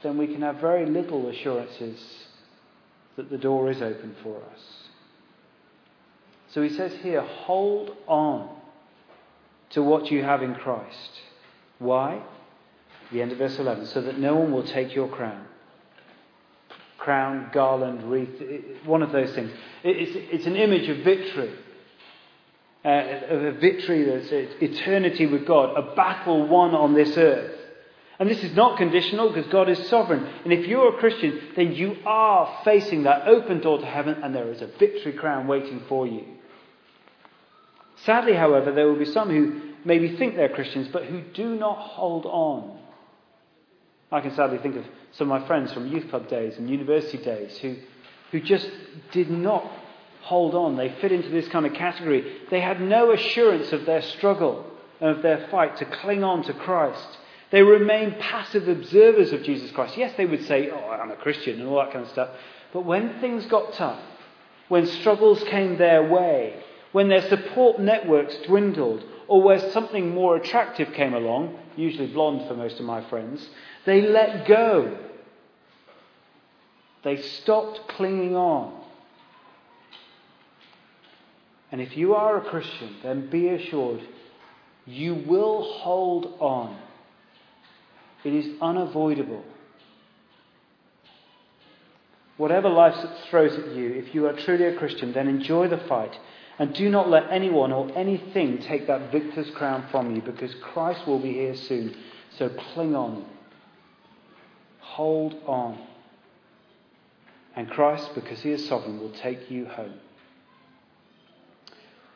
then 0.03 0.17
we 0.17 0.27
can 0.27 0.43
have 0.43 0.57
very 0.57 0.87
little 0.87 1.29
assurances 1.29 2.01
that 3.17 3.31
the 3.31 3.39
door 3.39 3.71
is 3.71 3.83
open 3.83 4.15
for 4.23 4.37
us. 4.37 4.61
So 6.51 6.63
he 6.63 6.71
says 6.71 6.93
here, 7.03 7.21
hold 7.21 7.97
on 8.07 8.49
to 9.71 9.83
what 9.83 10.11
you 10.11 10.23
have 10.23 10.43
in 10.43 10.55
Christ. 10.55 11.11
Why? 11.79 12.23
The 13.13 13.23
end 13.23 13.33
of 13.33 13.39
verse 13.39 13.59
11, 13.59 13.87
so 13.87 14.03
that 14.03 14.19
no 14.19 14.37
one 14.37 14.53
will 14.53 14.65
take 14.65 14.95
your 14.95 15.09
crown. 15.09 15.47
Crown, 16.97 17.51
garland, 17.53 18.11
wreath, 18.11 18.41
one 18.85 19.03
of 19.03 19.13
those 19.13 19.33
things. 19.33 19.51
It's, 19.83 20.13
it's 20.33 20.47
an 20.47 20.57
image 20.57 20.89
of 20.89 20.99
victory. 21.05 21.55
Uh, 22.85 22.89
of 23.31 23.45
a 23.45 23.53
victory 23.53 24.05
that's 24.05 24.31
eternity 24.63 25.27
with 25.27 25.47
God, 25.47 25.77
a 25.77 25.95
battle 25.95 26.47
won 26.47 26.75
on 26.75 26.95
this 26.95 27.17
earth. 27.17 27.59
And 28.19 28.29
this 28.29 28.43
is 28.43 28.55
not 28.57 28.79
conditional 28.79 29.33
because 29.33 29.51
God 29.51 29.69
is 29.69 29.89
sovereign. 29.89 30.27
And 30.45 30.53
if 30.53 30.67
you're 30.67 30.97
a 30.97 30.99
Christian, 30.99 31.41
then 31.55 31.73
you 31.73 31.97
are 32.05 32.61
facing 32.65 33.05
that 33.05 33.29
open 33.29 33.61
door 33.61 33.79
to 33.79 33.87
heaven 33.87 34.23
and 34.23 34.35
there 34.35 34.51
is 34.51 34.61
a 34.61 34.67
victory 34.67 35.13
crown 35.13 35.47
waiting 35.47 35.83
for 35.89 36.07
you. 36.07 36.25
Sadly, 38.05 38.35
however, 38.35 38.73
there 38.73 38.87
will 38.89 38.99
be 38.99 39.05
some 39.05 39.29
who 39.31 39.73
maybe 39.85 40.17
think 40.17 40.35
they're 40.35 40.49
Christians 40.49 40.89
but 40.93 41.05
who 41.05 41.23
do 41.35 41.55
not 41.55 41.79
hold 41.79 42.27
on. 42.27 42.79
I 44.11 44.21
can 44.21 44.35
sadly 44.35 44.59
think 44.59 44.77
of 44.77 44.85
some 45.13 45.31
of 45.31 45.41
my 45.41 45.47
friends 45.47 45.73
from 45.73 45.87
youth 45.87 46.09
club 46.09 46.29
days 46.29 46.57
and 46.57 46.69
university 46.69 47.19
days 47.19 47.57
who 47.59 47.77
who 48.31 48.41
just 48.41 48.69
did 49.13 49.31
not 49.31 49.71
hold 50.23 50.55
on. 50.55 50.77
They 50.77 50.95
fit 51.01 51.13
into 51.13 51.31
this 51.31 51.49
kind 51.49 51.67
of 51.67 51.73
category. 51.75 52.41
They 52.51 52.61
had 52.61 52.81
no 52.81 53.13
assurance 53.13 53.73
of 53.73 53.87
their 53.87 54.03
struggle 54.03 54.67
and 55.01 55.11
of 55.11 55.23
their 55.23 55.49
fight 55.51 55.77
to 55.79 55.85
cling 55.85 56.25
on 56.25 56.43
to 56.45 56.53
Christ. 56.53 57.19
They 57.51 57.63
remained 57.63 58.19
passive 58.19 58.69
observers 58.69 59.33
of 59.33 59.43
Jesus 59.43 59.71
Christ. 59.71 59.97
Yes, 59.97 60.15
they 60.17 60.27
would 60.27 60.45
say, 60.45 60.71
Oh, 60.71 60.91
I'm 60.91 61.11
a 61.11 61.17
Christian 61.17 61.61
and 61.61 61.69
all 61.69 61.79
that 61.79 61.93
kind 61.93 62.05
of 62.05 62.11
stuff. 62.11 62.31
But 62.73 62.85
when 62.85 63.21
things 63.21 63.47
got 63.47 63.73
tough, 63.73 64.01
when 64.69 64.87
struggles 64.87 65.43
came 65.45 65.79
their 65.79 66.03
way, 66.03 66.63
when 66.93 67.09
their 67.09 67.27
support 67.29 67.81
networks 67.81 68.37
dwindled, 68.47 69.05
or 69.27 69.43
where 69.43 69.71
something 69.73 70.15
more 70.15 70.37
attractive 70.37 70.93
came 70.95 71.15
along, 71.15 71.59
usually 71.77 72.07
blonde 72.07 72.49
for 72.49 72.55
most 72.55 72.79
of 72.79 72.87
my 72.87 73.07
friends, 73.09 73.47
they 73.85 74.03
let 74.03 74.47
go. 74.47 74.99
They 77.05 77.21
stopped 77.21 77.89
clinging 77.89 78.35
on. 78.35 78.75
And 81.71 81.81
if 81.81 81.97
you 81.97 82.15
are 82.15 82.39
a 82.39 82.51
Christian, 82.51 82.97
then 83.03 83.29
be 83.29 83.49
assured 83.49 84.01
you 84.87 85.15
will 85.15 85.63
hold 85.63 86.35
on. 86.41 86.79
It 88.25 88.35
is 88.35 88.61
unavoidable. 88.61 89.45
Whatever 92.37 92.69
life 92.69 92.95
throws 93.31 93.59
at 93.59 93.75
you, 93.75 93.91
if 93.95 94.15
you 94.15 94.27
are 94.27 94.33
truly 94.33 94.65
a 94.65 94.77
Christian, 94.77 95.13
then 95.13 95.29
enjoy 95.29 95.69
the 95.69 95.79
fight 95.79 96.17
and 96.59 96.75
do 96.75 96.89
not 96.89 97.09
let 97.09 97.31
anyone 97.31 97.73
or 97.73 97.91
anything 97.97 98.59
take 98.59 98.87
that 98.89 99.13
victor's 99.13 99.51
crown 99.51 99.87
from 99.91 100.15
you 100.15 100.23
because 100.23 100.55
Christ 100.57 101.07
will 101.07 101.21
be 101.21 101.33
here 101.33 101.57
soon. 101.57 101.97
So 102.37 102.49
cling 102.49 102.97
on. 102.97 103.25
Hold 104.81 105.37
on. 105.47 105.79
And 107.55 107.71
Christ, 107.71 108.11
because 108.15 108.41
he 108.41 108.51
is 108.51 108.67
sovereign, 108.69 109.01
will 109.01 109.13
take 109.13 109.51
you 109.51 109.67
home. 109.67 109.95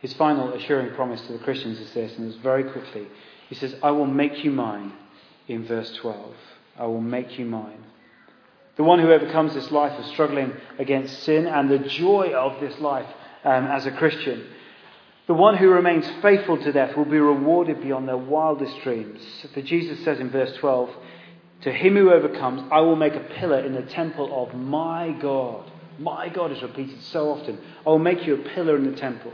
His 0.00 0.12
final 0.14 0.52
assuring 0.52 0.94
promise 0.94 1.20
to 1.22 1.32
the 1.32 1.38
Christians 1.38 1.78
is 1.78 1.92
this, 1.94 2.16
and 2.16 2.26
it's 2.26 2.42
very 2.42 2.64
quickly. 2.64 3.06
He 3.48 3.54
says, 3.54 3.74
I 3.82 3.92
will 3.92 4.06
make 4.06 4.44
you 4.44 4.50
mine 4.50 4.92
in 5.48 5.64
verse 5.66 5.90
12. 5.96 6.35
I 6.78 6.87
will 6.87 7.00
make 7.00 7.38
you 7.38 7.44
mine. 7.44 7.85
The 8.76 8.85
one 8.85 8.98
who 8.98 9.12
overcomes 9.12 9.55
this 9.55 9.70
life 9.70 9.98
of 9.98 10.07
struggling 10.07 10.52
against 10.78 11.22
sin 11.24 11.46
and 11.46 11.70
the 11.70 11.78
joy 11.78 12.33
of 12.35 12.61
this 12.61 12.78
life 12.81 13.09
um, 13.44 13.66
as 13.66 13.85
a 13.85 13.90
Christian, 13.92 14.46
the 15.26 15.35
one 15.35 15.57
who 15.57 15.68
remains 15.68 16.09
faithful 16.22 16.57
to 16.59 16.72
death 16.72 16.96
will 16.96 17.05
be 17.05 17.18
rewarded 17.18 17.83
beyond 17.83 18.09
their 18.09 18.16
wildest 18.16 18.81
dreams. 18.83 19.20
For 19.52 19.62
Jesus 19.62 20.02
says 20.05 20.20
in 20.20 20.31
verse 20.31 20.57
12, 20.57 20.90
To 21.62 21.72
him 21.72 21.96
who 21.96 22.11
overcomes, 22.11 22.62
I 22.72 22.81
will 22.81 22.96
make 22.96 23.14
a 23.14 23.20
pillar 23.20 23.61
in 23.61 23.74
the 23.74 23.83
temple 23.83 24.44
of 24.46 24.55
my 24.55 25.14
God. 25.20 25.70
My 25.98 26.28
God 26.28 26.50
is 26.50 26.62
repeated 26.62 27.00
so 27.05 27.31
often. 27.31 27.59
I 27.87 27.90
will 27.90 27.98
make 27.98 28.26
you 28.26 28.35
a 28.35 28.48
pillar 28.55 28.76
in 28.76 28.90
the 28.90 28.96
temple. 28.96 29.33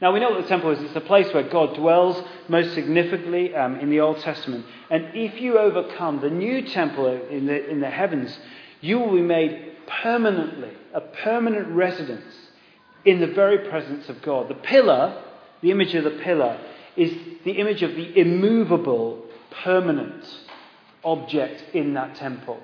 Now, 0.00 0.12
we 0.12 0.20
know 0.20 0.30
what 0.30 0.42
the 0.42 0.48
temple 0.48 0.70
is. 0.70 0.80
It's 0.80 0.94
the 0.94 1.00
place 1.00 1.32
where 1.34 1.48
God 1.48 1.74
dwells 1.74 2.22
most 2.48 2.74
significantly 2.74 3.54
um, 3.54 3.80
in 3.80 3.90
the 3.90 4.00
Old 4.00 4.20
Testament. 4.20 4.64
And 4.90 5.08
if 5.14 5.40
you 5.40 5.58
overcome 5.58 6.20
the 6.20 6.30
new 6.30 6.62
temple 6.62 7.08
in 7.28 7.46
the, 7.46 7.68
in 7.68 7.80
the 7.80 7.90
heavens, 7.90 8.38
you 8.80 9.00
will 9.00 9.12
be 9.12 9.22
made 9.22 9.72
permanently, 10.02 10.70
a 10.94 11.00
permanent 11.00 11.68
residence 11.68 12.32
in 13.04 13.20
the 13.20 13.26
very 13.26 13.68
presence 13.68 14.08
of 14.08 14.22
God. 14.22 14.48
The 14.48 14.54
pillar, 14.54 15.22
the 15.62 15.72
image 15.72 15.94
of 15.94 16.04
the 16.04 16.18
pillar, 16.22 16.60
is 16.96 17.12
the 17.44 17.52
image 17.52 17.82
of 17.82 17.94
the 17.96 18.18
immovable, 18.18 19.24
permanent 19.64 20.24
object 21.04 21.64
in 21.74 21.94
that 21.94 22.16
temple. 22.16 22.60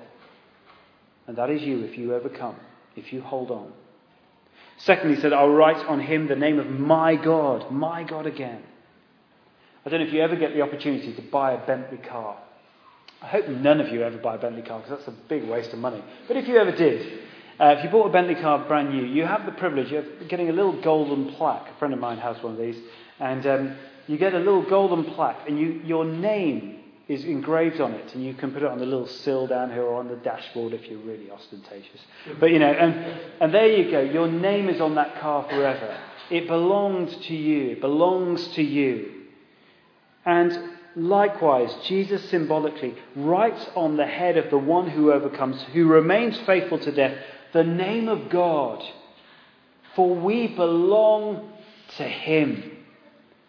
And 1.27 1.37
that 1.37 1.49
is 1.49 1.61
you 1.63 1.83
if 1.83 1.97
you 1.97 2.13
overcome, 2.13 2.55
if 2.95 3.11
you 3.11 3.21
hold 3.21 3.51
on. 3.51 3.73
Secondly, 4.77 5.15
he 5.15 5.21
said, 5.21 5.33
I'll 5.33 5.49
write 5.49 5.77
on 5.87 5.99
him 5.99 6.27
the 6.27 6.35
name 6.35 6.59
of 6.59 6.69
my 6.69 7.15
God, 7.15 7.71
my 7.71 8.03
God 8.03 8.25
again. 8.25 8.61
I 9.85 9.89
don't 9.89 10.01
know 10.01 10.07
if 10.07 10.13
you 10.13 10.21
ever 10.21 10.35
get 10.35 10.53
the 10.53 10.61
opportunity 10.61 11.13
to 11.13 11.21
buy 11.21 11.53
a 11.53 11.65
Bentley 11.65 11.97
car. 11.97 12.37
I 13.21 13.27
hope 13.27 13.47
none 13.47 13.79
of 13.79 13.89
you 13.89 14.03
ever 14.03 14.17
buy 14.17 14.35
a 14.35 14.37
Bentley 14.37 14.61
car 14.61 14.79
because 14.79 14.97
that's 14.97 15.07
a 15.07 15.21
big 15.29 15.47
waste 15.47 15.71
of 15.73 15.79
money. 15.79 16.03
But 16.27 16.37
if 16.37 16.47
you 16.47 16.57
ever 16.57 16.71
did, 16.71 17.19
uh, 17.59 17.75
if 17.77 17.83
you 17.83 17.89
bought 17.89 18.07
a 18.07 18.11
Bentley 18.11 18.35
car 18.35 18.67
brand 18.67 18.89
new, 18.89 19.05
you 19.05 19.25
have 19.25 19.45
the 19.45 19.51
privilege 19.53 19.91
of 19.93 20.05
getting 20.27 20.49
a 20.49 20.53
little 20.53 20.81
golden 20.81 21.33
plaque. 21.35 21.69
A 21.73 21.79
friend 21.79 21.93
of 21.93 21.99
mine 21.99 22.17
has 22.17 22.41
one 22.43 22.53
of 22.53 22.59
these. 22.59 22.77
And 23.19 23.47
um, 23.47 23.77
you 24.07 24.17
get 24.17 24.33
a 24.33 24.39
little 24.39 24.61
golden 24.61 25.05
plaque, 25.05 25.47
and 25.47 25.57
you, 25.57 25.81
your 25.85 26.03
name 26.03 26.81
is 27.07 27.23
engraved 27.23 27.79
on 27.79 27.93
it, 27.93 28.15
and 28.15 28.25
you 28.25 28.33
can 28.33 28.51
put 28.51 28.63
it 28.63 28.67
on 28.67 28.79
the 28.79 28.85
little 28.85 29.07
sill 29.07 29.45
down 29.45 29.71
here 29.71 29.83
or 29.83 29.99
on 29.99 30.07
the 30.07 30.15
dashboard 30.15 30.73
if 30.73 30.89
you're 30.89 30.99
really 30.99 31.29
ostentatious. 31.29 32.01
But 32.39 32.51
you 32.51 32.57
know, 32.57 32.71
and, 32.71 32.95
and 33.39 33.53
there 33.53 33.67
you 33.67 33.91
go. 33.91 34.01
Your 34.01 34.27
name 34.27 34.69
is 34.69 34.81
on 34.81 34.95
that 34.95 35.19
car 35.19 35.45
forever. 35.47 35.97
It 36.31 36.47
belonged 36.47 37.09
to 37.23 37.35
you. 37.35 37.71
It 37.71 37.81
belongs 37.81 38.47
to 38.55 38.63
you. 38.63 39.11
And 40.25 40.57
likewise, 40.95 41.71
Jesus 41.85 42.27
symbolically 42.29 42.95
writes 43.15 43.69
on 43.75 43.97
the 43.97 44.07
head 44.07 44.37
of 44.37 44.49
the 44.49 44.57
one 44.57 44.89
who 44.89 45.11
overcomes, 45.11 45.61
who 45.73 45.85
remains 45.85 46.37
faithful 46.39 46.79
to 46.79 46.91
death, 46.91 47.15
the 47.53 47.63
name 47.63 48.09
of 48.09 48.29
God. 48.29 48.83
For 49.95 50.15
we 50.15 50.47
belong 50.47 51.51
to 51.97 52.03
Him. 52.03 52.71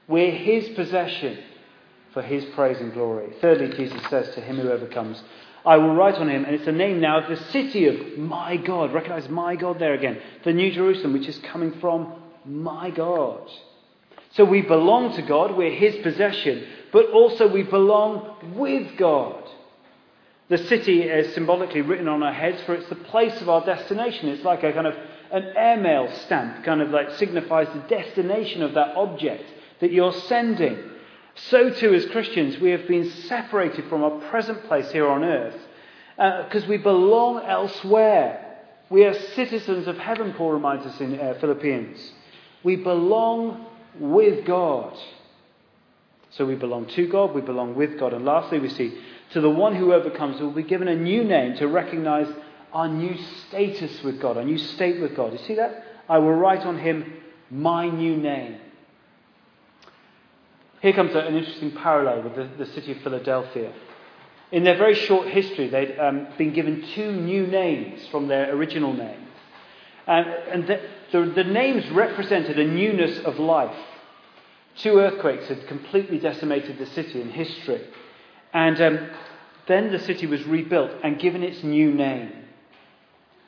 We're 0.06 0.30
His 0.30 0.68
possession 0.70 1.38
for 2.16 2.22
his 2.22 2.46
praise 2.54 2.80
and 2.80 2.94
glory. 2.94 3.30
Thirdly, 3.42 3.76
Jesus 3.76 4.00
says 4.08 4.34
to 4.34 4.40
him 4.40 4.56
who 4.56 4.70
overcomes, 4.70 5.22
I 5.66 5.76
will 5.76 5.94
write 5.94 6.14
on 6.14 6.30
him, 6.30 6.46
and 6.46 6.54
it's 6.54 6.66
a 6.66 6.72
name 6.72 6.98
now 6.98 7.22
of 7.22 7.28
the 7.28 7.44
city 7.50 7.88
of 7.88 8.16
my 8.16 8.56
God. 8.56 8.94
Recognize 8.94 9.28
my 9.28 9.54
God 9.54 9.78
there 9.78 9.92
again. 9.92 10.18
The 10.42 10.54
New 10.54 10.72
Jerusalem, 10.72 11.12
which 11.12 11.28
is 11.28 11.36
coming 11.40 11.78
from 11.78 12.14
my 12.46 12.88
God. 12.88 13.46
So 14.30 14.46
we 14.46 14.62
belong 14.62 15.14
to 15.16 15.20
God, 15.20 15.58
we're 15.58 15.74
his 15.74 15.96
possession, 15.96 16.66
but 16.90 17.10
also 17.10 17.48
we 17.48 17.64
belong 17.64 18.54
with 18.56 18.96
God. 18.96 19.46
The 20.48 20.56
city 20.56 21.02
is 21.02 21.34
symbolically 21.34 21.82
written 21.82 22.08
on 22.08 22.22
our 22.22 22.32
heads, 22.32 22.62
for 22.62 22.72
it's 22.72 22.88
the 22.88 22.94
place 22.94 23.38
of 23.42 23.50
our 23.50 23.62
destination. 23.62 24.30
It's 24.30 24.42
like 24.42 24.62
a 24.62 24.72
kind 24.72 24.86
of 24.86 24.94
an 25.32 25.52
airmail 25.54 26.10
stamp, 26.24 26.64
kind 26.64 26.80
of 26.80 26.88
like 26.88 27.10
signifies 27.16 27.68
the 27.74 27.94
destination 27.94 28.62
of 28.62 28.72
that 28.72 28.96
object 28.96 29.44
that 29.80 29.92
you're 29.92 30.14
sending. 30.14 30.92
So 31.36 31.70
too, 31.70 31.94
as 31.94 32.06
Christians, 32.06 32.58
we 32.58 32.70
have 32.70 32.88
been 32.88 33.10
separated 33.10 33.88
from 33.88 34.02
our 34.02 34.18
present 34.30 34.64
place 34.64 34.90
here 34.90 35.06
on 35.06 35.22
earth 35.22 35.56
because 36.16 36.64
uh, 36.64 36.68
we 36.68 36.78
belong 36.78 37.44
elsewhere. 37.44 38.42
We 38.88 39.04
are 39.04 39.12
citizens 39.12 39.86
of 39.86 39.98
heaven, 39.98 40.32
Paul 40.32 40.52
reminds 40.52 40.86
us 40.86 40.98
in 41.00 41.20
uh, 41.20 41.34
Philippians. 41.40 42.12
We 42.64 42.76
belong 42.76 43.66
with 43.98 44.46
God. 44.46 44.96
So 46.30 46.46
we 46.46 46.54
belong 46.54 46.86
to 46.86 47.06
God, 47.06 47.34
we 47.34 47.42
belong 47.42 47.74
with 47.74 47.98
God. 47.98 48.12
And 48.14 48.24
lastly, 48.24 48.58
we 48.58 48.68
see 48.70 48.98
to 49.32 49.40
the 49.40 49.50
one 49.50 49.74
who 49.74 49.92
overcomes 49.92 50.40
will 50.40 50.50
be 50.50 50.62
given 50.62 50.88
a 50.88 50.96
new 50.96 51.22
name 51.22 51.56
to 51.56 51.68
recognize 51.68 52.28
our 52.72 52.88
new 52.88 53.16
status 53.48 54.02
with 54.02 54.20
God, 54.20 54.36
our 54.36 54.44
new 54.44 54.58
state 54.58 55.00
with 55.00 55.14
God. 55.14 55.32
You 55.32 55.38
see 55.38 55.54
that? 55.56 55.84
I 56.08 56.18
will 56.18 56.34
write 56.34 56.60
on 56.60 56.78
him 56.78 57.12
my 57.50 57.88
new 57.88 58.16
name. 58.16 58.58
Here 60.82 60.92
comes 60.92 61.14
an 61.14 61.34
interesting 61.34 61.72
parallel 61.72 62.22
with 62.22 62.36
the, 62.36 62.64
the 62.64 62.72
city 62.72 62.92
of 62.92 62.98
Philadelphia. 62.98 63.72
In 64.52 64.62
their 64.62 64.76
very 64.76 64.94
short 64.94 65.28
history, 65.28 65.68
they'd 65.68 65.98
um, 65.98 66.28
been 66.38 66.52
given 66.52 66.86
two 66.94 67.12
new 67.12 67.46
names 67.46 68.06
from 68.08 68.28
their 68.28 68.54
original 68.54 68.92
name. 68.92 69.26
And, 70.06 70.26
and 70.28 70.66
the, 70.68 70.80
the, 71.10 71.32
the, 71.32 71.44
names 71.44 71.88
represented 71.90 72.58
a 72.58 72.64
newness 72.64 73.18
of 73.20 73.38
life. 73.38 73.76
Two 74.76 74.98
earthquakes 74.98 75.48
had 75.48 75.66
completely 75.66 76.18
decimated 76.18 76.78
the 76.78 76.86
city 76.86 77.20
in 77.20 77.30
history. 77.30 77.82
And 78.52 78.80
um, 78.80 79.10
then 79.66 79.90
the 79.90 79.98
city 79.98 80.26
was 80.26 80.44
rebuilt 80.44 80.92
and 81.02 81.18
given 81.18 81.42
its 81.42 81.64
new 81.64 81.92
name. 81.92 82.32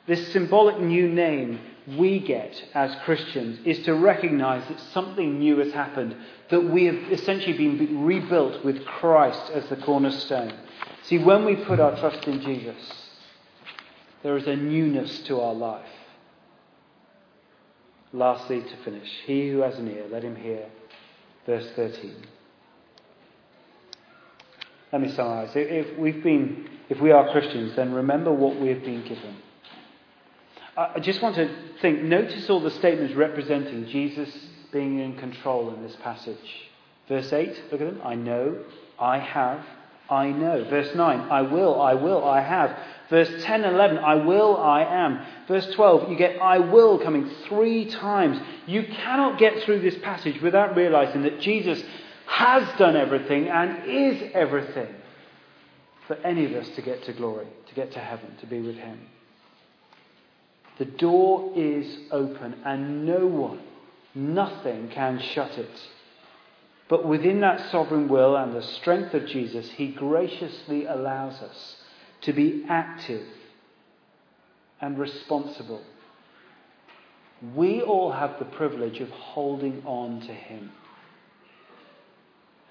This 0.05 0.33
symbolic 0.33 0.79
new 0.79 1.07
name 1.07 1.59
we 1.97 2.19
get 2.19 2.63
as 2.73 2.95
Christians 3.03 3.59
is 3.65 3.83
to 3.85 3.93
recognize 3.93 4.67
that 4.67 4.79
something 4.93 5.39
new 5.39 5.57
has 5.59 5.73
happened, 5.73 6.15
that 6.49 6.61
we 6.61 6.85
have 6.85 7.11
essentially 7.11 7.57
been 7.57 8.03
rebuilt 8.03 8.63
with 8.63 8.85
Christ 8.85 9.51
as 9.53 9.67
the 9.69 9.77
cornerstone. 9.77 10.53
See, 11.03 11.17
when 11.17 11.45
we 11.45 11.55
put 11.55 11.79
our 11.79 11.97
trust 11.99 12.27
in 12.27 12.41
Jesus, 12.41 12.77
there 14.23 14.37
is 14.37 14.47
a 14.47 14.55
newness 14.55 15.19
to 15.21 15.39
our 15.39 15.53
life. 15.53 15.85
Lastly, 18.11 18.61
to 18.61 18.77
finish, 18.83 19.09
he 19.25 19.49
who 19.49 19.59
has 19.59 19.77
an 19.77 19.87
ear, 19.87 20.05
let 20.11 20.23
him 20.23 20.35
hear. 20.35 20.67
Verse 21.45 21.67
13. 21.75 22.15
Let 24.91 25.01
me 25.01 25.11
summarize. 25.11 25.51
If, 25.55 25.97
we've 25.97 26.23
been, 26.23 26.67
if 26.89 26.99
we 26.99 27.11
are 27.11 27.31
Christians, 27.31 27.75
then 27.75 27.93
remember 27.93 28.31
what 28.31 28.59
we 28.59 28.69
have 28.69 28.81
been 28.81 29.03
given. 29.03 29.37
I 30.79 30.99
just 30.99 31.21
want 31.21 31.35
to 31.35 31.53
think, 31.81 32.03
notice 32.03 32.49
all 32.49 32.61
the 32.61 32.71
statements 32.71 33.13
representing 33.13 33.87
Jesus 33.87 34.29
being 34.71 34.99
in 34.99 35.17
control 35.17 35.73
in 35.73 35.83
this 35.83 35.95
passage. 35.97 36.37
Verse 37.09 37.33
8, 37.33 37.49
look 37.71 37.81
at 37.81 37.87
them. 37.87 38.01
I 38.01 38.15
know, 38.15 38.63
I 38.97 39.19
have, 39.19 39.65
I 40.09 40.29
know. 40.29 40.63
Verse 40.69 40.95
9, 40.95 41.19
I 41.29 41.41
will, 41.41 41.81
I 41.81 41.95
will, 41.95 42.23
I 42.23 42.39
have. 42.39 42.77
Verse 43.09 43.43
10 43.43 43.65
and 43.65 43.75
11, 43.75 43.97
I 43.97 44.15
will, 44.15 44.55
I 44.55 44.83
am. 44.83 45.19
Verse 45.49 45.67
12, 45.73 46.11
you 46.11 46.17
get 46.17 46.41
I 46.41 46.59
will 46.59 46.97
coming 46.99 47.29
three 47.49 47.89
times. 47.89 48.39
You 48.65 48.83
cannot 48.83 49.37
get 49.37 49.61
through 49.63 49.81
this 49.81 49.97
passage 50.01 50.41
without 50.41 50.77
realizing 50.77 51.23
that 51.23 51.41
Jesus 51.41 51.83
has 52.27 52.63
done 52.77 52.95
everything 52.95 53.49
and 53.49 53.85
is 53.85 54.31
everything 54.33 54.95
for 56.07 56.15
any 56.17 56.45
of 56.45 56.53
us 56.53 56.69
to 56.75 56.81
get 56.81 57.03
to 57.03 57.13
glory, 57.13 57.47
to 57.67 57.75
get 57.75 57.91
to 57.93 57.99
heaven, 57.99 58.37
to 58.39 58.45
be 58.45 58.61
with 58.61 58.77
Him. 58.77 58.99
The 60.79 60.85
door 60.85 61.51
is 61.55 61.85
open 62.09 62.55
and 62.63 63.05
no 63.05 63.27
one, 63.27 63.59
nothing 64.15 64.87
can 64.87 65.19
shut 65.19 65.57
it. 65.57 65.87
But 66.87 67.05
within 67.05 67.41
that 67.41 67.69
sovereign 67.69 68.07
will 68.07 68.35
and 68.35 68.55
the 68.55 68.63
strength 68.63 69.13
of 69.13 69.27
Jesus, 69.27 69.69
He 69.71 69.89
graciously 69.89 70.85
allows 70.85 71.41
us 71.41 71.75
to 72.21 72.33
be 72.33 72.65
active 72.67 73.27
and 74.81 74.97
responsible. 74.97 75.83
We 77.53 77.81
all 77.81 78.13
have 78.13 78.39
the 78.39 78.45
privilege 78.45 79.01
of 79.01 79.09
holding 79.09 79.83
on 79.85 80.21
to 80.21 80.33
Him. 80.33 80.71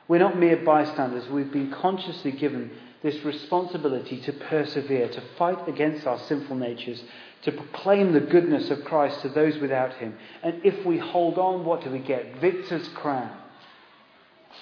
We're 0.09 0.19
not 0.19 0.39
mere 0.39 0.57
bystanders. 0.57 1.29
We've 1.29 1.53
been 1.53 1.71
consciously 1.71 2.33
given 2.33 2.71
this 3.03 3.25
responsibility 3.25 4.21
to 4.23 4.33
persevere, 4.33 5.09
to 5.09 5.23
fight 5.37 5.69
against 5.69 6.07
our 6.07 6.19
sinful 6.21 6.57
natures, 6.57 7.03
to 7.43 7.53
proclaim 7.53 8.13
the 8.13 8.21
goodness 8.21 8.71
of 8.71 8.85
Christ 8.85 9.23
to 9.23 9.29
those 9.29 9.57
without 9.59 9.95
Him. 9.95 10.17
And 10.43 10.65
if 10.65 10.85
we 10.85 10.99
hold 10.99 11.39
on, 11.39 11.65
what 11.65 11.83
do 11.83 11.91
we 11.91 12.01
get? 12.01 12.41
Victor's 12.41 12.89
crown 12.89 13.37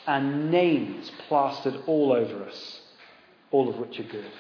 and 0.07 0.51
names 0.51 1.11
plastered 1.29 1.81
all 1.87 2.13
over 2.13 2.45
us, 2.45 2.81
all 3.51 3.69
of 3.69 3.77
which 3.77 3.99
are 3.99 4.05
good. 4.05 4.31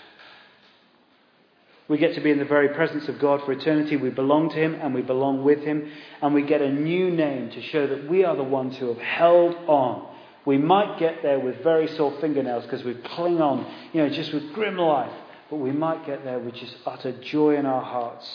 We 1.88 1.98
get 1.98 2.14
to 2.16 2.20
be 2.20 2.32
in 2.32 2.38
the 2.38 2.44
very 2.44 2.70
presence 2.70 3.08
of 3.08 3.20
God 3.20 3.42
for 3.44 3.52
eternity. 3.52 3.96
We 3.96 4.10
belong 4.10 4.50
to 4.50 4.56
Him 4.56 4.74
and 4.74 4.92
we 4.92 5.02
belong 5.02 5.44
with 5.44 5.60
Him. 5.60 5.90
And 6.20 6.34
we 6.34 6.42
get 6.42 6.60
a 6.60 6.72
new 6.72 7.10
name 7.10 7.50
to 7.50 7.62
show 7.62 7.86
that 7.86 8.08
we 8.08 8.24
are 8.24 8.36
the 8.36 8.42
ones 8.42 8.76
who 8.76 8.88
have 8.88 8.98
held 8.98 9.54
on. 9.68 10.15
We 10.46 10.58
might 10.58 10.98
get 10.98 11.22
there 11.22 11.40
with 11.40 11.62
very 11.62 11.88
sore 11.88 12.16
fingernails 12.20 12.64
because 12.64 12.84
we 12.84 12.94
cling 12.94 13.42
on, 13.42 13.66
you 13.92 14.02
know, 14.02 14.08
just 14.08 14.32
with 14.32 14.52
grim 14.54 14.78
life. 14.78 15.12
But 15.50 15.56
we 15.56 15.72
might 15.72 16.06
get 16.06 16.24
there 16.24 16.38
with 16.38 16.54
just 16.54 16.76
utter 16.86 17.12
joy 17.20 17.56
in 17.56 17.66
our 17.66 17.82
hearts. 17.82 18.26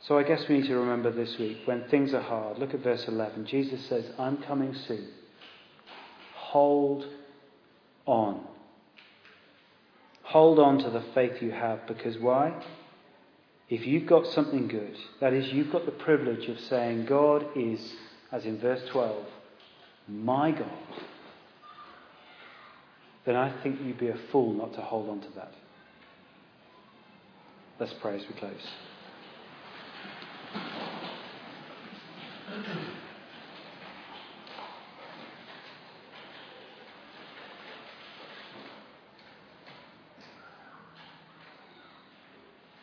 So 0.00 0.18
I 0.18 0.24
guess 0.24 0.46
we 0.48 0.58
need 0.58 0.66
to 0.66 0.76
remember 0.76 1.10
this 1.10 1.38
week 1.38 1.62
when 1.64 1.88
things 1.88 2.12
are 2.12 2.20
hard. 2.20 2.58
Look 2.58 2.74
at 2.74 2.80
verse 2.80 3.06
11. 3.08 3.46
Jesus 3.46 3.86
says, 3.86 4.04
I'm 4.18 4.36
coming 4.38 4.74
soon. 4.86 5.08
Hold 6.34 7.06
on. 8.04 8.44
Hold 10.22 10.58
on 10.58 10.78
to 10.78 10.90
the 10.90 11.04
faith 11.14 11.40
you 11.40 11.52
have 11.52 11.86
because 11.86 12.18
why? 12.18 12.52
If 13.68 13.86
you've 13.86 14.06
got 14.06 14.26
something 14.28 14.68
good, 14.68 14.96
that 15.20 15.32
is, 15.32 15.52
you've 15.52 15.72
got 15.72 15.86
the 15.86 15.92
privilege 15.92 16.48
of 16.48 16.58
saying, 16.60 17.06
God 17.06 17.46
is, 17.56 17.94
as 18.30 18.44
in 18.44 18.58
verse 18.58 18.82
12, 18.90 19.24
my 20.08 20.52
God, 20.52 20.70
then 23.24 23.36
I 23.36 23.52
think 23.62 23.80
you'd 23.82 23.98
be 23.98 24.08
a 24.08 24.18
fool 24.30 24.52
not 24.52 24.72
to 24.74 24.80
hold 24.80 25.08
on 25.08 25.20
to 25.20 25.28
that. 25.36 25.52
Let's 27.78 27.94
pray 28.00 28.16
as 28.16 28.22
we 28.28 28.38
close. 28.38 28.54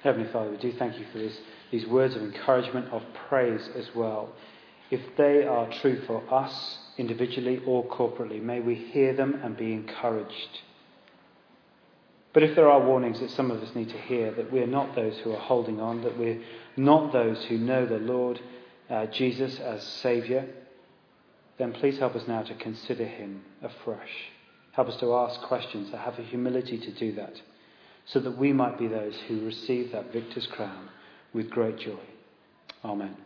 Heavenly 0.03 0.29
Father, 0.33 0.51
we 0.51 0.57
do 0.57 0.73
thank 0.77 0.99
you 0.99 1.05
for 1.13 1.17
this, 1.17 1.37
these 1.71 1.87
words 1.87 2.15
of 2.15 2.21
encouragement, 2.21 2.91
of 2.91 3.01
praise 3.29 3.69
as 3.77 3.85
well. 3.95 4.33
If 4.93 5.17
they 5.17 5.43
are 5.43 5.67
true 5.81 6.03
for 6.05 6.21
us 6.31 6.77
individually 6.99 7.59
or 7.65 7.83
corporately, 7.83 8.39
may 8.39 8.59
we 8.59 8.75
hear 8.75 9.15
them 9.15 9.33
and 9.43 9.57
be 9.57 9.73
encouraged. 9.73 10.59
But 12.31 12.43
if 12.43 12.55
there 12.55 12.69
are 12.69 12.79
warnings 12.79 13.19
that 13.19 13.31
some 13.31 13.49
of 13.49 13.63
us 13.63 13.73
need 13.73 13.89
to 13.89 13.97
hear, 13.97 14.29
that 14.33 14.51
we 14.53 14.59
are 14.59 14.67
not 14.67 14.95
those 14.95 15.17
who 15.17 15.31
are 15.31 15.39
holding 15.39 15.79
on, 15.79 16.03
that 16.03 16.15
we're 16.15 16.43
not 16.77 17.11
those 17.11 17.43
who 17.45 17.57
know 17.57 17.87
the 17.87 17.97
Lord 17.97 18.39
uh, 18.87 19.07
Jesus 19.07 19.59
as 19.59 19.81
Saviour, 19.81 20.45
then 21.57 21.73
please 21.73 21.97
help 21.97 22.15
us 22.15 22.27
now 22.27 22.43
to 22.43 22.53
consider 22.53 23.05
Him 23.05 23.43
afresh. 23.63 24.29
Help 24.73 24.89
us 24.89 24.99
to 24.99 25.15
ask 25.15 25.41
questions, 25.41 25.89
to 25.89 25.97
have 25.97 26.17
the 26.17 26.23
humility 26.23 26.77
to 26.77 26.91
do 26.91 27.13
that 27.13 27.41
so 28.05 28.19
that 28.19 28.37
we 28.37 28.53
might 28.53 28.77
be 28.77 28.85
those 28.85 29.15
who 29.27 29.43
receive 29.43 29.91
that 29.91 30.13
victor's 30.13 30.45
crown 30.45 30.89
with 31.33 31.49
great 31.49 31.79
joy. 31.79 32.05
Amen. 32.85 33.22